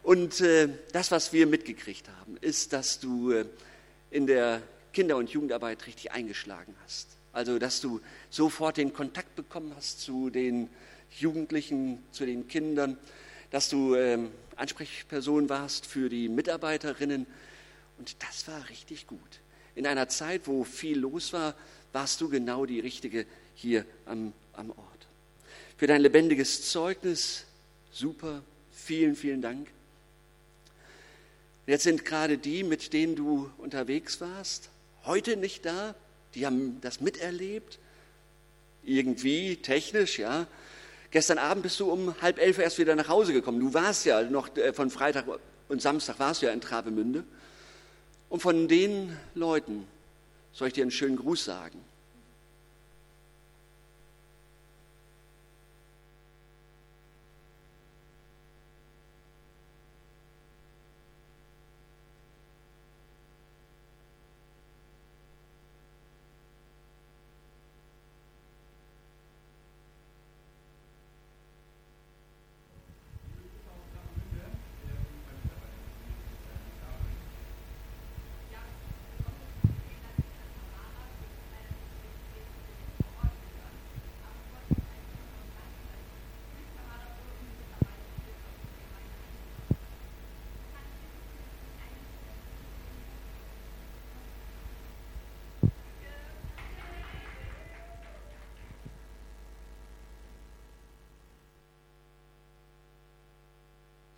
Und 0.03 0.40
äh, 0.40 0.68
das, 0.92 1.11
was 1.11 1.32
wir 1.32 1.46
mitgekriegt 1.46 2.09
haben, 2.20 2.36
ist, 2.40 2.72
dass 2.72 2.98
du 2.98 3.32
äh, 3.32 3.44
in 4.11 4.26
der 4.26 4.62
Kinder- 4.92 5.16
und 5.16 5.30
Jugendarbeit 5.30 5.86
richtig 5.86 6.12
eingeschlagen 6.12 6.74
hast. 6.84 7.09
Also, 7.33 7.59
dass 7.59 7.80
du 7.80 8.01
sofort 8.30 8.76
den 8.76 8.93
Kontakt 8.93 9.35
bekommen 9.37 9.72
hast 9.76 10.01
zu 10.01 10.30
den 10.30 10.68
Jugendlichen, 11.18 12.03
zu 12.12 12.26
den 12.26 12.49
Kindern, 12.49 12.99
dass 13.51 13.68
du 13.68 13.95
ähm, 13.95 14.30
Ansprechperson 14.57 15.49
warst 15.49 15.87
für 15.87 16.09
die 16.09 16.28
Mitarbeiterinnen. 16.28 17.26
Und 17.99 18.16
das 18.22 18.49
war 18.49 18.68
richtig 18.68 19.07
gut. 19.07 19.41
In 19.74 19.87
einer 19.87 20.09
Zeit, 20.09 20.43
wo 20.47 20.64
viel 20.64 20.99
los 20.99 21.33
war, 21.33 21.55
warst 21.93 22.20
du 22.20 22.28
genau 22.28 22.66
die 22.66 22.80
Richtige 22.80 23.26
hier 23.55 23.87
am, 24.07 24.33
am 24.53 24.70
Ort. 24.70 25.07
Für 25.76 25.87
dein 25.87 26.03
lebendiges 26.03 26.70
Zeugnis, 26.70 27.45
super, 27.91 28.43
vielen, 28.72 29.16
vielen 29.16 29.43
Dank. 29.43 29.68
Jetzt 31.66 31.85
sind 31.85 32.05
gerade 32.05 32.39
die, 32.39 32.64
mit 32.64 32.93
denen 32.93 33.16
du 33.16 33.51
unterwegs 33.59 34.20
warst, 34.20 34.70
heute 35.05 35.37
nicht 35.37 35.64
da, 35.64 35.95
die 36.35 36.47
haben 36.47 36.80
das 36.80 37.01
miterlebt, 37.01 37.78
irgendwie 38.83 39.57
technisch, 39.57 40.18
ja. 40.18 40.47
Gestern 41.11 41.39
Abend 41.39 41.62
bist 41.62 41.78
du 41.78 41.91
um 41.91 42.14
halb 42.22 42.39
elf 42.39 42.59
erst 42.59 42.78
wieder 42.78 42.97
nach 42.97 43.09
Hause 43.09 43.33
gekommen. 43.33 43.61
Du 43.61 43.74
warst 43.74 44.07
ja 44.07 44.22
noch 44.22 44.57
äh, 44.57 44.72
von 44.72 44.91
Freitag 44.91 45.26
und 45.68 45.83
Samstag 45.83 46.18
warst 46.18 46.43
du 46.43 46.47
ja 46.47 46.53
in 46.53 46.61
Travemünde. 46.61 47.24
Und 48.28 48.41
von 48.41 48.66
den 48.66 49.16
Leuten 49.35 49.87
soll 50.53 50.68
ich 50.68 50.74
dir 50.74 50.83
einen 50.83 50.91
schönen 50.91 51.16
Gruß 51.16 51.45
sagen. 51.45 51.78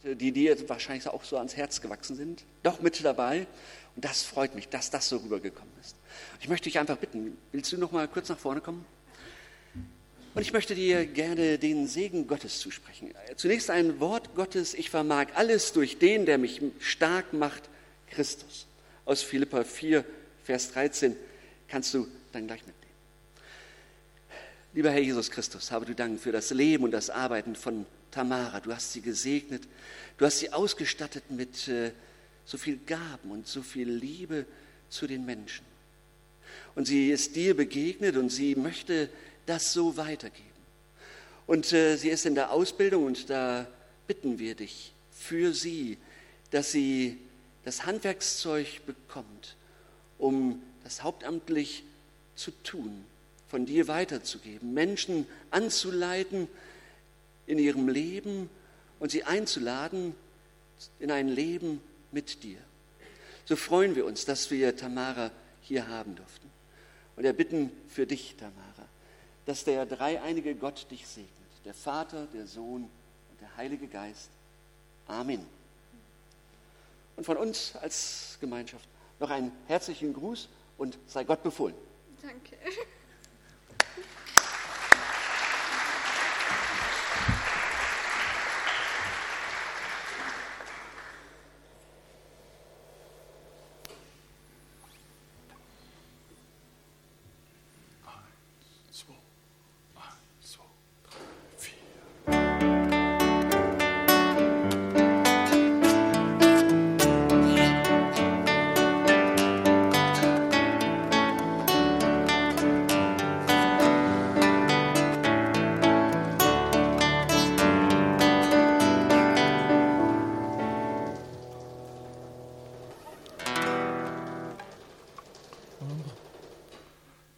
Die 0.04 0.32
dir 0.32 0.68
wahrscheinlich 0.68 1.08
auch 1.08 1.24
so 1.24 1.36
ans 1.38 1.56
Herz 1.56 1.80
gewachsen 1.80 2.16
sind, 2.16 2.44
doch 2.62 2.80
mit 2.80 3.02
dabei. 3.04 3.46
Und 3.96 4.04
das 4.04 4.22
freut 4.22 4.54
mich, 4.54 4.68
dass 4.68 4.90
das 4.90 5.08
so 5.08 5.16
rübergekommen 5.16 5.72
ist. 5.80 5.96
Ich 6.40 6.48
möchte 6.48 6.64
dich 6.64 6.78
einfach 6.78 6.98
bitten, 6.98 7.36
willst 7.52 7.72
du 7.72 7.78
noch 7.78 7.92
mal 7.92 8.06
kurz 8.08 8.28
nach 8.28 8.38
vorne 8.38 8.60
kommen? 8.60 8.84
Und 10.34 10.42
ich 10.42 10.52
möchte 10.52 10.74
dir 10.74 11.06
gerne 11.06 11.58
den 11.58 11.86
Segen 11.86 12.26
Gottes 12.26 12.58
zusprechen. 12.58 13.14
Zunächst 13.36 13.70
ein 13.70 14.00
Wort 14.00 14.34
Gottes, 14.34 14.74
ich 14.74 14.90
vermag 14.90 15.28
alles 15.34 15.72
durch 15.72 15.98
den, 15.98 16.26
der 16.26 16.38
mich 16.38 16.60
stark 16.80 17.32
macht, 17.32 17.62
Christus. 18.10 18.66
Aus 19.04 19.22
Philippa 19.22 19.62
4, 19.62 20.04
Vers 20.42 20.72
13 20.72 21.16
kannst 21.68 21.94
du 21.94 22.08
dann 22.32 22.46
gleich 22.46 22.60
mitnehmen. 22.60 22.84
Lieber 24.72 24.90
Herr 24.90 25.00
Jesus 25.00 25.30
Christus, 25.30 25.70
habe 25.70 25.86
du 25.86 25.94
Dank 25.94 26.20
für 26.20 26.32
das 26.32 26.50
Leben 26.50 26.82
und 26.82 26.90
das 26.90 27.10
Arbeiten 27.10 27.54
von 27.54 27.86
Tamara. 28.14 28.60
Du 28.60 28.72
hast 28.72 28.92
sie 28.92 29.00
gesegnet, 29.00 29.64
du 30.18 30.24
hast 30.24 30.38
sie 30.38 30.52
ausgestattet 30.52 31.30
mit 31.30 31.68
äh, 31.68 31.90
so 32.44 32.56
viel 32.58 32.78
Gaben 32.86 33.30
und 33.30 33.48
so 33.48 33.62
viel 33.62 33.90
Liebe 33.90 34.46
zu 34.88 35.06
den 35.06 35.26
Menschen. 35.26 35.64
Und 36.76 36.86
sie 36.86 37.10
ist 37.10 37.34
dir 37.34 37.56
begegnet 37.56 38.16
und 38.16 38.30
sie 38.30 38.54
möchte 38.54 39.08
das 39.46 39.72
so 39.72 39.96
weitergeben. 39.96 40.48
Und 41.46 41.72
äh, 41.72 41.96
sie 41.96 42.10
ist 42.10 42.24
in 42.24 42.34
der 42.34 42.52
Ausbildung 42.52 43.04
und 43.04 43.28
da 43.30 43.66
bitten 44.06 44.38
wir 44.38 44.54
dich 44.54 44.92
für 45.10 45.52
sie, 45.52 45.98
dass 46.50 46.70
sie 46.70 47.18
das 47.64 47.84
Handwerkszeug 47.84 48.86
bekommt, 48.86 49.56
um 50.18 50.62
das 50.84 51.02
hauptamtlich 51.02 51.82
zu 52.36 52.50
tun, 52.62 53.04
von 53.48 53.66
dir 53.66 53.88
weiterzugeben, 53.88 54.72
Menschen 54.72 55.26
anzuleiten, 55.50 56.48
in 57.46 57.58
ihrem 57.58 57.88
Leben 57.88 58.48
und 58.98 59.10
sie 59.10 59.24
einzuladen 59.24 60.14
in 60.98 61.10
ein 61.10 61.28
Leben 61.28 61.80
mit 62.12 62.42
dir. 62.42 62.58
So 63.44 63.56
freuen 63.56 63.94
wir 63.94 64.06
uns, 64.06 64.24
dass 64.24 64.50
wir 64.50 64.76
Tamara 64.76 65.30
hier 65.60 65.88
haben 65.88 66.16
durften. 66.16 66.50
Und 67.16 67.24
erbitten 67.24 67.70
für 67.88 68.06
dich, 68.06 68.36
Tamara, 68.36 68.88
dass 69.46 69.64
der 69.64 69.86
dreieinige 69.86 70.54
Gott 70.54 70.90
dich 70.90 71.06
segnet, 71.06 71.30
der 71.64 71.74
Vater, 71.74 72.26
der 72.32 72.46
Sohn 72.46 72.82
und 72.82 73.40
der 73.40 73.56
Heilige 73.56 73.86
Geist. 73.86 74.30
Amen. 75.06 75.44
Und 77.16 77.24
von 77.24 77.36
uns 77.36 77.76
als 77.76 78.38
Gemeinschaft 78.40 78.88
noch 79.20 79.30
einen 79.30 79.52
herzlichen 79.68 80.12
Gruß 80.12 80.48
und 80.78 80.98
sei 81.06 81.24
Gott 81.24 81.42
befohlen. 81.42 81.74
Danke. 82.22 82.56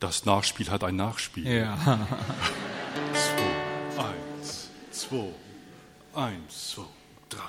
Das 0.01 0.24
Nachspiel 0.24 0.70
hat 0.70 0.84
ein 0.84 0.97
Nachspiel. 0.97 1.47
Ja. 1.47 1.76
Zwei, 3.12 4.03
eins, 4.03 4.70
zwei, 4.90 5.28
eins, 6.14 6.70
zwei, 6.70 6.82
drei, 7.28 7.40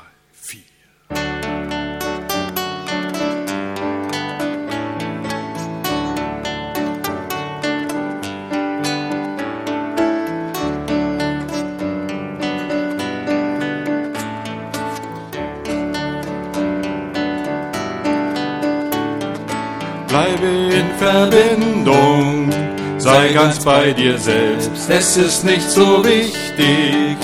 ganz 23.34 23.64
bei 23.64 23.92
dir 23.92 24.18
selbst. 24.18 24.72
Es 24.90 25.18
ist 25.18 25.44
nicht 25.44 25.70
so 25.70 26.04
wichtig, 26.04 27.18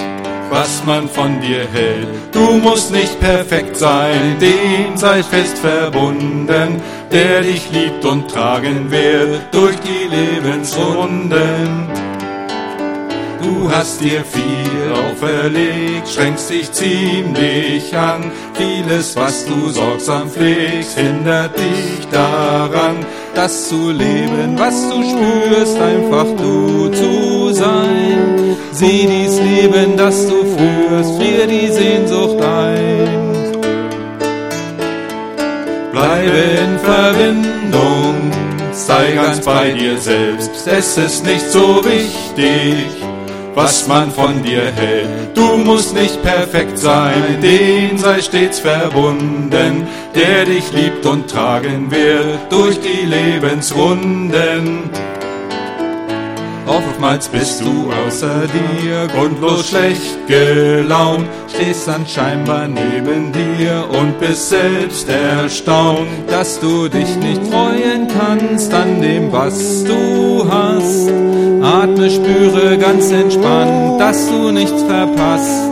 was 0.50 0.84
man 0.86 1.10
von 1.10 1.42
dir 1.42 1.68
hält. 1.72 2.08
Du 2.32 2.58
musst 2.58 2.92
nicht 2.92 3.20
perfekt 3.20 3.76
sein, 3.76 4.38
dem 4.40 4.96
sei 4.96 5.24
fest 5.24 5.58
verbunden, 5.58 6.82
der 7.12 7.42
dich 7.42 7.70
liebt 7.72 8.06
und 8.06 8.30
tragen 8.30 8.92
wird 8.92 9.42
durch 9.52 9.76
die 9.80 10.08
Lebensrunden. 10.16 11.88
Du 13.42 13.70
hast 13.70 14.00
dir 14.00 14.24
viel 14.24 14.94
auferlegt, 14.94 16.08
schränkst 16.08 16.50
dich 16.50 16.72
ziemlich 16.72 17.96
an. 17.96 18.32
Vieles, 18.54 19.16
was 19.18 19.46
du 19.46 19.70
sorgsam 19.70 20.30
pflegst, 20.30 20.98
hindert 20.98 21.58
dich 21.58 22.08
daran, 22.10 23.06
das 23.36 23.70
zu 23.70 23.92
leben, 23.92 24.58
was 24.58 24.90
du 24.90 25.04
spürst, 25.04 25.78
einfach 25.80 26.26
du 26.38 26.90
zu 26.90 27.54
sein. 27.54 28.56
Sieh 28.72 29.08
dies 29.08 29.40
Leben, 29.40 29.98
das 29.98 30.28
du 30.28 30.44
führst, 30.44 31.16
frier 31.18 31.48
die 31.48 31.68
Sehnsucht 31.68 32.42
ein. 32.42 33.34
Bleibe 35.92 36.44
in 36.66 36.80
Verbindung, 36.80 38.32
sei 38.72 39.12
ganz 39.14 39.40
bei 39.42 39.72
dir 39.72 39.98
selbst. 39.98 40.68
Es 40.68 40.98
ist 40.98 41.26
nicht 41.26 41.50
so 41.52 41.84
wichtig, 41.84 43.03
was 43.56 43.88
man 43.88 44.12
von 44.12 44.44
dir 44.44 44.64
hält. 44.72 45.36
Du 45.36 45.58
musst 45.58 45.94
nicht 45.94 46.22
perfekt 46.24 46.78
sein, 46.78 47.40
den 47.42 47.98
sei 47.98 48.22
stets 48.22 48.60
verbunden, 48.60 49.88
der 50.16 50.46
dich 50.46 50.72
liebt 50.72 51.06
und 51.06 51.30
tragen 51.30 51.92
wird 51.92 52.52
durch 52.52 52.80
die 52.80 53.06
Lebensrunden. 53.06 54.90
Oftmals 56.66 57.28
bist 57.28 57.62
du 57.62 57.92
außer 57.92 58.48
dir, 58.48 59.08
grundlos 59.08 59.68
schlecht 59.68 60.28
gelaunt, 60.28 61.28
stehst 61.54 61.88
dann 61.88 62.08
scheinbar 62.08 62.68
neben 62.68 63.34
dir 63.34 63.86
und 63.90 64.18
bist 64.20 64.50
selbst 64.50 65.10
erstaunt, 65.10 66.08
dass 66.30 66.60
du 66.62 66.88
dich 66.88 67.16
nicht 67.18 67.46
freuen 67.48 68.08
kannst 68.08 68.74
an 68.74 69.02
dem, 69.02 69.32
was 69.32 69.84
du 69.84 70.48
hast. 70.50 71.10
Atme, 71.62 72.10
spüre 72.10 72.78
ganz 72.78 73.12
entspannt, 73.12 74.00
dass 74.00 74.28
du 74.30 74.52
nichts 74.52 74.84
verpasst. 74.84 75.72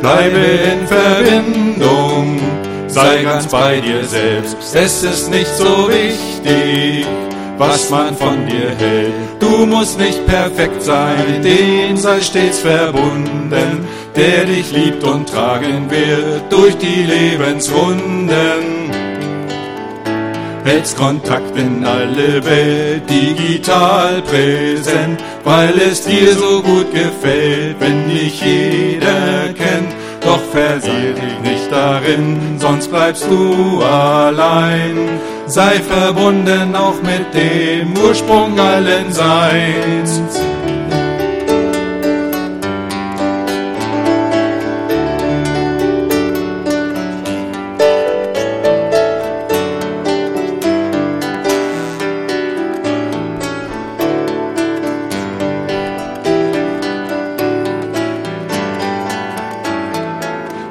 Bleibe 0.00 0.36
in 0.36 0.86
Verbindung, 0.86 2.40
sei 2.88 3.22
ganz 3.22 3.46
bei 3.46 3.80
dir 3.80 4.04
selbst. 4.04 4.56
Es 4.74 5.02
ist 5.04 5.30
nicht 5.30 5.54
so 5.56 5.88
wichtig, 5.88 7.06
was 7.58 7.90
man 7.90 8.14
von 8.16 8.46
dir 8.46 8.70
hält. 8.78 9.12
Du 9.40 9.66
musst 9.66 9.98
nicht 9.98 10.26
perfekt 10.26 10.82
sein, 10.82 11.42
den 11.42 11.96
sei 11.96 12.20
stets 12.20 12.60
verbunden, 12.60 13.86
der 14.16 14.44
dich 14.44 14.72
liebt 14.72 15.04
und 15.04 15.28
tragen 15.28 15.90
wird 15.90 16.50
durch 16.50 16.76
die 16.78 17.02
Lebensrunden. 17.02 18.84
Hältst 20.64 20.96
Kontakt 20.96 21.56
in 21.58 21.84
alle 21.84 22.42
Welt, 22.42 23.02
digital 23.08 24.22
präsent, 24.22 25.22
weil 25.44 25.74
es 25.78 26.04
dir 26.04 26.34
so 26.34 26.62
gut 26.62 26.90
gefällt, 26.90 27.76
wenn 27.80 28.08
dich 28.08 28.40
jeder 28.40 29.52
kennt. 29.54 29.92
Doch 30.22 30.40
versier 30.52 31.12
dich 31.12 31.38
nicht 31.42 31.70
darin, 31.70 32.56
sonst 32.58 32.88
bleibst 32.88 33.26
du 33.28 33.82
allein. 33.82 35.20
Sei 35.46 35.74
verbunden 35.80 36.74
auch 36.74 37.00
mit 37.02 37.34
dem 37.34 37.96
Ursprung 38.02 38.58
allen 38.58 39.12
Seins. 39.12 40.20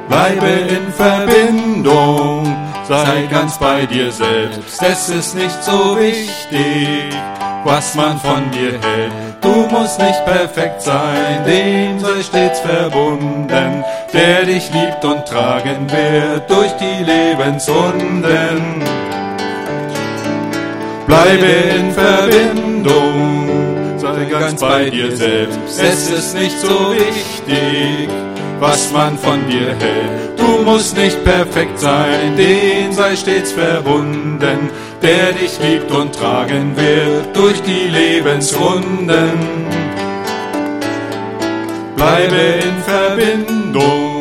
Bleibe 0.09 0.47
in 0.47 0.91
Verbindung, 0.93 2.42
sei 2.87 3.27
ganz 3.31 3.57
bei 3.57 3.85
dir 3.85 4.11
selbst. 4.11 4.81
Es 4.81 5.09
ist 5.09 5.35
nicht 5.35 5.63
so 5.63 5.97
wichtig, 5.97 7.15
was 7.63 7.95
man 7.95 8.19
von 8.19 8.51
dir 8.51 8.71
hält. 8.71 9.11
Du 9.41 9.67
musst 9.67 9.99
nicht 9.99 10.25
perfekt 10.25 10.81
sein, 10.81 11.43
dem 11.45 11.99
sei 11.99 12.23
stets 12.23 12.59
verbunden, 12.59 13.83
der 14.13 14.45
dich 14.45 14.71
liebt 14.73 15.03
und 15.03 15.25
tragen 15.25 15.89
wird 15.89 16.49
durch 16.49 16.71
die 16.73 17.03
Lebensrunden. 17.03 18.83
Bleibe 21.07 21.45
in 21.45 21.91
Verbindung, 21.91 23.49
sei 23.97 24.25
ganz 24.25 24.61
bei 24.61 24.89
dir 24.89 25.15
selbst. 25.15 25.79
Es 25.79 26.09
ist 26.09 26.33
nicht 26.35 26.57
so 26.59 26.93
wichtig, 26.93 28.09
was 28.63 28.93
man 28.93 29.17
von 29.17 29.39
dir 29.49 29.75
hält. 29.75 30.39
Du 30.39 30.63
musst 30.63 30.95
nicht 30.95 31.21
perfekt 31.25 31.77
sein, 31.79 32.37
den 32.37 32.93
sei 32.93 33.13
stets 33.17 33.51
verbunden, 33.51 34.69
der 35.01 35.33
dich 35.33 35.59
liebt 35.59 35.91
und 35.91 36.15
tragen 36.15 36.73
wird 36.77 37.35
durch 37.35 37.61
die 37.63 37.89
Lebensrunden. 37.99 39.31
Bleibe 41.97 42.43
in 42.69 42.77
Verbindung. 42.83 44.13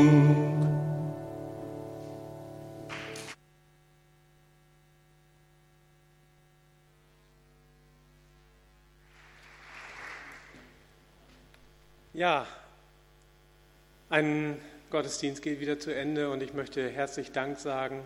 Ja, 12.12 12.45
ein 14.12 14.58
Gottesdienst 14.90 15.42
geht 15.42 15.58
wieder 15.58 15.78
zu 15.78 15.94
Ende 15.94 16.28
und 16.28 16.42
ich 16.42 16.52
möchte 16.52 16.86
herzlich 16.86 17.32
Dank 17.32 17.58
sagen, 17.58 18.00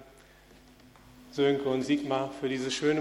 Sönke 1.32 1.68
und 1.68 1.82
Sigmar, 1.82 2.32
für 2.40 2.48
diese 2.48 2.70
schöne 2.70 2.94